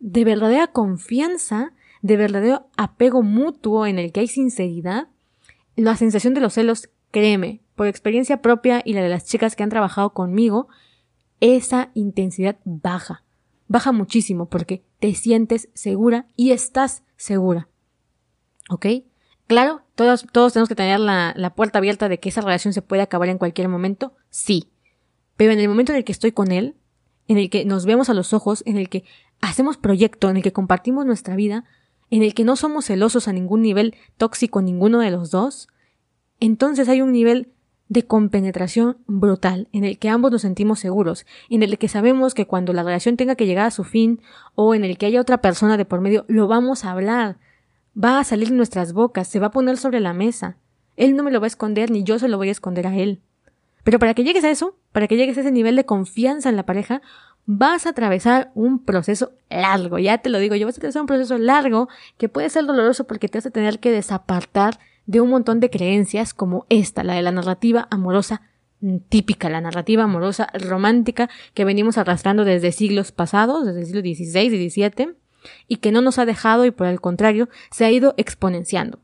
de 0.00 0.24
verdadera 0.24 0.66
confianza, 0.68 1.72
de 2.00 2.16
verdadero 2.16 2.66
apego 2.76 3.22
mutuo 3.22 3.86
en 3.86 3.98
el 3.98 4.12
que 4.12 4.20
hay 4.20 4.28
sinceridad, 4.28 5.08
la 5.76 5.96
sensación 5.96 6.34
de 6.34 6.40
los 6.40 6.54
celos, 6.54 6.90
créeme, 7.10 7.60
por 7.76 7.86
experiencia 7.86 8.42
propia 8.42 8.82
y 8.84 8.94
la 8.94 9.02
de 9.02 9.08
las 9.08 9.24
chicas 9.24 9.56
que 9.56 9.62
han 9.62 9.70
trabajado 9.70 10.10
conmigo, 10.10 10.68
esa 11.40 11.90
intensidad 11.94 12.56
baja, 12.64 13.24
baja 13.72 13.90
muchísimo 13.90 14.50
porque 14.50 14.84
te 15.00 15.14
sientes 15.14 15.70
segura 15.72 16.26
y 16.36 16.52
estás 16.52 17.02
segura. 17.16 17.68
¿Ok? 18.68 18.86
Claro, 19.46 19.80
todos, 19.94 20.26
todos 20.30 20.52
tenemos 20.52 20.68
que 20.68 20.74
tener 20.74 21.00
la, 21.00 21.32
la 21.36 21.54
puerta 21.54 21.78
abierta 21.78 22.10
de 22.10 22.20
que 22.20 22.28
esa 22.28 22.42
relación 22.42 22.74
se 22.74 22.82
puede 22.82 23.00
acabar 23.00 23.30
en 23.30 23.38
cualquier 23.38 23.68
momento, 23.68 24.12
sí. 24.28 24.70
Pero 25.36 25.52
en 25.52 25.58
el 25.58 25.70
momento 25.70 25.92
en 25.92 25.98
el 25.98 26.04
que 26.04 26.12
estoy 26.12 26.32
con 26.32 26.52
él, 26.52 26.76
en 27.28 27.38
el 27.38 27.48
que 27.48 27.64
nos 27.64 27.86
vemos 27.86 28.10
a 28.10 28.14
los 28.14 28.34
ojos, 28.34 28.62
en 28.66 28.76
el 28.76 28.90
que 28.90 29.04
hacemos 29.40 29.78
proyecto, 29.78 30.28
en 30.28 30.36
el 30.36 30.42
que 30.42 30.52
compartimos 30.52 31.06
nuestra 31.06 31.34
vida, 31.34 31.64
en 32.10 32.22
el 32.22 32.34
que 32.34 32.44
no 32.44 32.56
somos 32.56 32.84
celosos 32.84 33.26
a 33.26 33.32
ningún 33.32 33.62
nivel 33.62 33.96
tóxico 34.18 34.60
ninguno 34.60 35.00
de 35.00 35.10
los 35.10 35.30
dos, 35.30 35.68
entonces 36.40 36.90
hay 36.90 37.00
un 37.00 37.12
nivel 37.12 37.54
de 37.88 38.06
compenetración 38.06 38.98
brutal, 39.06 39.68
en 39.72 39.84
el 39.84 39.98
que 39.98 40.08
ambos 40.08 40.32
nos 40.32 40.42
sentimos 40.42 40.78
seguros, 40.78 41.26
en 41.50 41.62
el 41.62 41.78
que 41.78 41.88
sabemos 41.88 42.34
que 42.34 42.46
cuando 42.46 42.72
la 42.72 42.82
relación 42.82 43.16
tenga 43.16 43.34
que 43.34 43.46
llegar 43.46 43.66
a 43.66 43.70
su 43.70 43.84
fin, 43.84 44.20
o 44.54 44.74
en 44.74 44.84
el 44.84 44.96
que 44.96 45.06
haya 45.06 45.20
otra 45.20 45.42
persona 45.42 45.76
de 45.76 45.84
por 45.84 46.00
medio, 46.00 46.24
lo 46.28 46.48
vamos 46.48 46.84
a 46.84 46.92
hablar, 46.92 47.38
va 48.02 48.18
a 48.18 48.24
salir 48.24 48.48
en 48.48 48.56
nuestras 48.56 48.92
bocas, 48.92 49.28
se 49.28 49.38
va 49.38 49.48
a 49.48 49.50
poner 49.50 49.76
sobre 49.76 50.00
la 50.00 50.14
mesa. 50.14 50.56
Él 50.96 51.16
no 51.16 51.22
me 51.22 51.30
lo 51.30 51.40
va 51.40 51.46
a 51.46 51.48
esconder 51.48 51.90
ni 51.90 52.04
yo 52.04 52.18
se 52.18 52.28
lo 52.28 52.36
voy 52.36 52.48
a 52.48 52.52
esconder 52.52 52.86
a 52.86 52.96
él. 52.96 53.20
Pero 53.84 53.98
para 53.98 54.14
que 54.14 54.24
llegues 54.24 54.44
a 54.44 54.50
eso, 54.50 54.76
para 54.92 55.08
que 55.08 55.16
llegues 55.16 55.36
a 55.36 55.40
ese 55.40 55.50
nivel 55.50 55.76
de 55.76 55.84
confianza 55.84 56.48
en 56.48 56.56
la 56.56 56.64
pareja, 56.64 57.02
vas 57.46 57.86
a 57.86 57.90
atravesar 57.90 58.52
un 58.54 58.78
proceso 58.78 59.32
largo, 59.50 59.98
ya 59.98 60.18
te 60.18 60.30
lo 60.30 60.38
digo, 60.38 60.54
yo 60.54 60.66
vas 60.66 60.76
a 60.76 60.78
atravesar 60.78 61.02
un 61.02 61.06
proceso 61.06 61.38
largo 61.38 61.88
que 62.16 62.28
puede 62.28 62.48
ser 62.50 62.64
doloroso 62.66 63.06
porque 63.06 63.28
te 63.28 63.38
vas 63.38 63.46
a 63.46 63.50
tener 63.50 63.80
que 63.80 63.90
desapartar 63.90 64.78
de 65.06 65.20
un 65.20 65.30
montón 65.30 65.60
de 65.60 65.70
creencias 65.70 66.34
como 66.34 66.66
esta, 66.68 67.04
la 67.04 67.14
de 67.14 67.22
la 67.22 67.32
narrativa 67.32 67.88
amorosa 67.90 68.42
típica, 69.08 69.48
la 69.48 69.60
narrativa 69.60 70.04
amorosa 70.04 70.48
romántica 70.54 71.30
que 71.54 71.64
venimos 71.64 71.98
arrastrando 71.98 72.44
desde 72.44 72.72
siglos 72.72 73.12
pasados, 73.12 73.64
desde 73.64 73.80
el 73.80 73.86
siglo 73.86 74.00
XVI 74.00 74.54
y 74.54 74.70
XVII, 74.70 75.14
y 75.68 75.76
que 75.76 75.92
no 75.92 76.00
nos 76.00 76.18
ha 76.18 76.26
dejado 76.26 76.64
y 76.64 76.70
por 76.70 76.86
el 76.86 77.00
contrario 77.00 77.48
se 77.70 77.84
ha 77.84 77.90
ido 77.90 78.14
exponenciando. 78.16 79.00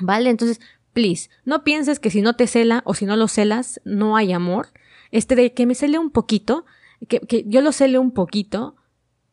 ¿Vale? 0.00 0.30
Entonces, 0.30 0.60
please, 0.92 1.28
no 1.44 1.64
pienses 1.64 1.98
que 1.98 2.10
si 2.10 2.22
no 2.22 2.34
te 2.34 2.46
cela 2.46 2.82
o 2.84 2.94
si 2.94 3.04
no 3.04 3.16
lo 3.16 3.28
celas, 3.28 3.80
no 3.84 4.16
hay 4.16 4.32
amor. 4.32 4.68
Este 5.10 5.34
de 5.34 5.52
que 5.52 5.66
me 5.66 5.74
cele 5.74 5.98
un 5.98 6.10
poquito, 6.10 6.64
que, 7.08 7.20
que 7.20 7.44
yo 7.46 7.60
lo 7.60 7.72
cele 7.72 7.98
un 7.98 8.12
poquito, 8.12 8.76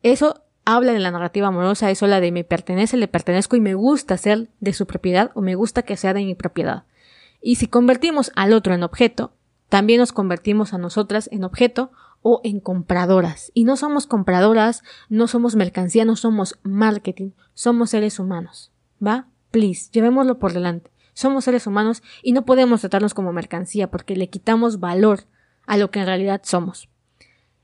eso 0.02 0.42
habla 0.76 0.92
de 0.92 0.98
la 0.98 1.10
narrativa 1.10 1.48
amorosa, 1.48 1.90
eso 1.90 2.04
habla 2.04 2.20
de 2.20 2.30
me 2.30 2.44
pertenece, 2.44 2.98
le 2.98 3.08
pertenezco 3.08 3.56
y 3.56 3.60
me 3.60 3.72
gusta 3.72 4.18
ser 4.18 4.50
de 4.60 4.74
su 4.74 4.86
propiedad 4.86 5.30
o 5.34 5.40
me 5.40 5.54
gusta 5.54 5.80
que 5.80 5.96
sea 5.96 6.12
de 6.12 6.26
mi 6.26 6.34
propiedad. 6.34 6.84
Y 7.40 7.54
si 7.54 7.68
convertimos 7.68 8.32
al 8.36 8.52
otro 8.52 8.74
en 8.74 8.82
objeto, 8.82 9.32
también 9.70 9.98
nos 9.98 10.12
convertimos 10.12 10.74
a 10.74 10.78
nosotras 10.78 11.30
en 11.32 11.44
objeto 11.44 11.90
o 12.20 12.42
en 12.44 12.60
compradoras. 12.60 13.50
Y 13.54 13.64
no 13.64 13.78
somos 13.78 14.06
compradoras, 14.06 14.82
no 15.08 15.26
somos 15.26 15.56
mercancía, 15.56 16.04
no 16.04 16.16
somos 16.16 16.58
marketing, 16.64 17.30
somos 17.54 17.88
seres 17.88 18.18
humanos. 18.18 18.70
¿Va? 19.04 19.26
Please, 19.50 19.88
llevémoslo 19.90 20.38
por 20.38 20.52
delante. 20.52 20.90
somos 21.14 21.44
seres 21.44 21.66
humanos 21.66 22.02
y 22.22 22.32
no 22.32 22.44
podemos 22.44 22.82
tratarnos 22.82 23.14
como 23.14 23.32
mercancía 23.32 23.90
porque 23.90 24.16
le 24.16 24.28
quitamos 24.28 24.80
valor 24.80 25.20
a 25.66 25.78
lo 25.78 25.90
que 25.90 26.00
en 26.00 26.06
realidad 26.06 26.42
somos. 26.44 26.90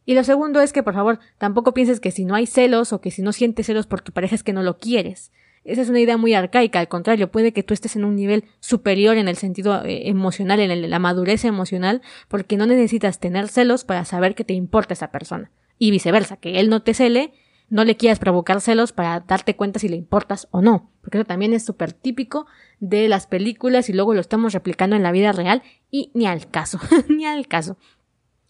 Y 0.07 0.15
lo 0.15 0.25
segundo 0.25 0.61
es 0.61 0.73
que, 0.73 0.83
por 0.83 0.95
favor, 0.95 1.19
tampoco 1.39 1.73
pienses 1.75 2.01
que 2.01 2.11
si 2.11 2.25
no 2.25 2.35
hay 2.35 2.47
celos 2.47 2.93
o 2.93 3.01
que 3.01 3.11
si 3.11 3.23
no 3.23 3.33
sientes 3.33 3.67
celos 3.67 3.87
por 3.87 4.03
tu 4.03 4.13
pareja 4.13 4.35
es 4.35 4.43
que 4.43 4.53
no 4.53 4.63
lo 4.63 4.79
quieres. 4.79 5.33
Esa 5.65 5.81
es 5.81 5.89
una 5.89 6.01
idea 6.01 6.19
muy 6.19 6.35
arcaica, 6.35 6.79
al 6.79 6.89
contrario, 6.89 7.31
puede 7.31 7.53
que 7.53 7.63
tú 7.63 7.73
estés 7.73 7.97
en 7.97 8.05
un 8.05 8.17
nivel 8.17 8.45
superior 8.61 9.17
en 9.17 9.29
el 9.29 9.37
sentido 9.37 9.83
eh, 9.83 10.11
emocional, 10.11 10.61
en 10.61 10.91
la 10.91 10.99
madurez 10.99 11.47
emocional, 11.47 12.03
porque 12.29 12.59
no 12.59 12.67
necesitas 12.67 13.19
tener 13.19 13.49
celos 13.49 13.85
para 13.85 14.05
saber 14.05 14.35
que 14.35 14.45
te 14.45 14.53
importa 14.53 14.93
esa 14.93 15.11
persona. 15.11 15.51
Y 15.79 15.91
viceversa, 15.91 16.37
que 16.37 16.61
él 16.61 16.69
no 16.69 16.83
te 16.83 16.93
cele, 16.93 17.33
no 17.71 17.85
le 17.85 17.97
quieras 17.97 18.19
provocar 18.19 18.61
celos 18.61 18.93
para 18.93 19.21
darte 19.21 19.57
cuenta 19.57 19.79
si 19.79 19.89
le 19.89 19.97
importas 19.97 20.49
o 20.51 20.61
no, 20.61 20.91
porque 21.01 21.19
eso 21.19 21.25
también 21.25 21.55
es 21.55 21.65
súper 21.65 21.95
típico 21.95 22.47
de 22.79 23.09
las 23.09 23.27
películas 23.27 23.89
y 23.89 23.95
luego 23.95 24.13
lo 24.13 24.21
estamos 24.21 24.53
replicando 24.53 24.97
en 24.97 25.03
la 25.03 25.13
vida 25.13 25.33
real 25.33 25.63
y 25.91 26.11
ni 26.13 26.27
al 26.27 26.51
caso, 26.51 26.79
ni 27.09 27.25
al 27.25 27.49
caso. 27.49 27.79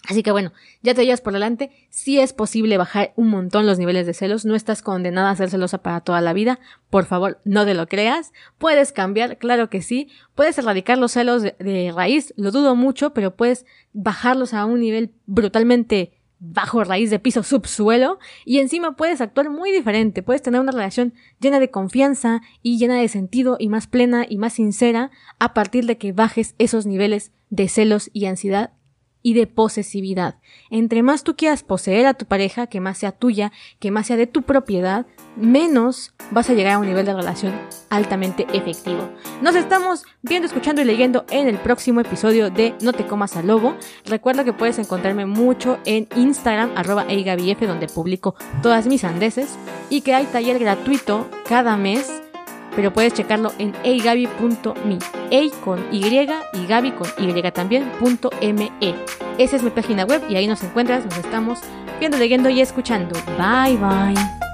Así 0.06 0.22
que 0.22 0.32
bueno, 0.32 0.52
ya 0.82 0.94
te 0.94 1.04
llevas 1.04 1.22
por 1.22 1.32
delante, 1.32 1.70
si 1.88 2.20
es 2.20 2.34
posible 2.34 2.76
bajar 2.76 3.14
un 3.16 3.30
montón 3.30 3.66
los 3.66 3.78
niveles 3.78 4.06
de 4.06 4.12
celos, 4.12 4.44
no 4.44 4.54
estás 4.54 4.82
condenada 4.82 5.30
a 5.30 5.36
ser 5.36 5.48
celosa 5.48 5.78
para 5.78 6.02
toda 6.02 6.20
la 6.20 6.34
vida, 6.34 6.60
por 6.90 7.06
favor, 7.06 7.40
no 7.44 7.64
te 7.64 7.72
lo 7.72 7.86
creas, 7.86 8.32
puedes 8.58 8.92
cambiar, 8.92 9.38
claro 9.38 9.70
que 9.70 9.80
sí, 9.80 10.08
puedes 10.34 10.58
erradicar 10.58 10.98
los 10.98 11.12
celos 11.12 11.42
de, 11.42 11.56
de 11.58 11.90
raíz, 11.94 12.34
lo 12.36 12.50
dudo 12.50 12.76
mucho, 12.76 13.14
pero 13.14 13.34
puedes 13.34 13.64
bajarlos 13.94 14.52
a 14.52 14.66
un 14.66 14.80
nivel 14.80 15.12
brutalmente 15.24 16.12
bajo 16.38 16.84
raíz 16.84 17.10
de 17.10 17.18
piso 17.18 17.42
subsuelo. 17.42 18.18
Y 18.44 18.58
encima 18.58 18.96
puedes 18.96 19.20
actuar 19.20 19.48
muy 19.48 19.72
diferente, 19.72 20.22
puedes 20.22 20.42
tener 20.42 20.60
una 20.60 20.72
relación 20.72 21.14
llena 21.40 21.60
de 21.60 21.70
confianza 21.70 22.42
y 22.62 22.76
llena 22.78 23.00
de 23.00 23.08
sentido 23.08 23.56
y 23.58 23.68
más 23.68 23.86
plena 23.86 24.26
y 24.28 24.36
más 24.36 24.54
sincera 24.54 25.10
a 25.38 25.54
partir 25.54 25.86
de 25.86 25.96
que 25.96 26.12
bajes 26.12 26.54
esos 26.58 26.84
niveles 26.84 27.32
de 27.48 27.68
celos 27.68 28.10
y 28.12 28.26
ansiedad 28.26 28.72
y 29.24 29.32
de 29.32 29.48
posesividad. 29.48 30.36
Entre 30.70 31.02
más 31.02 31.24
tú 31.24 31.34
quieras 31.34 31.64
poseer 31.64 32.06
a 32.06 32.14
tu 32.14 32.26
pareja, 32.26 32.68
que 32.68 32.80
más 32.80 32.98
sea 32.98 33.10
tuya, 33.10 33.50
que 33.80 33.90
más 33.90 34.06
sea 34.06 34.16
de 34.16 34.26
tu 34.26 34.42
propiedad, 34.42 35.06
menos 35.34 36.14
vas 36.30 36.50
a 36.50 36.52
llegar 36.52 36.74
a 36.74 36.78
un 36.78 36.86
nivel 36.86 37.06
de 37.06 37.14
relación 37.14 37.54
altamente 37.88 38.46
efectivo. 38.52 39.08
Nos 39.40 39.56
estamos 39.56 40.04
viendo, 40.22 40.46
escuchando 40.46 40.82
y 40.82 40.84
leyendo 40.84 41.24
en 41.30 41.48
el 41.48 41.56
próximo 41.56 42.00
episodio 42.00 42.50
de 42.50 42.74
No 42.82 42.92
te 42.92 43.06
comas 43.06 43.34
al 43.36 43.46
lobo. 43.46 43.74
Recuerda 44.04 44.44
que 44.44 44.52
puedes 44.52 44.78
encontrarme 44.78 45.24
mucho 45.24 45.78
en 45.86 46.06
Instagram, 46.14 46.72
arroba 46.76 47.06
donde 47.66 47.86
publico 47.86 48.34
todas 48.62 48.86
mis 48.86 49.04
andeses 49.04 49.56
y 49.88 50.02
que 50.02 50.12
hay 50.12 50.26
taller 50.26 50.58
gratuito 50.58 51.26
cada 51.48 51.78
mes 51.78 52.22
pero 52.76 52.92
puedes 52.92 53.14
checarlo 53.14 53.52
en 53.58 53.74
eigabi.me, 53.84 54.98
ei 55.30 55.50
con 55.64 55.80
Y 55.92 56.04
y 56.06 56.66
Gaby 56.66 56.92
con 56.92 57.08
Y 57.18 57.42
también, 57.50 57.90
punto 58.00 58.30
ME. 58.40 58.94
Esa 59.38 59.56
es 59.56 59.62
mi 59.62 59.70
página 59.70 60.04
web 60.04 60.22
y 60.28 60.36
ahí 60.36 60.46
nos 60.46 60.62
encuentras, 60.62 61.04
nos 61.04 61.18
estamos 61.18 61.60
viendo, 61.98 62.18
leyendo 62.18 62.48
y 62.48 62.60
escuchando. 62.60 63.18
Bye 63.38 63.76
bye. 63.76 64.53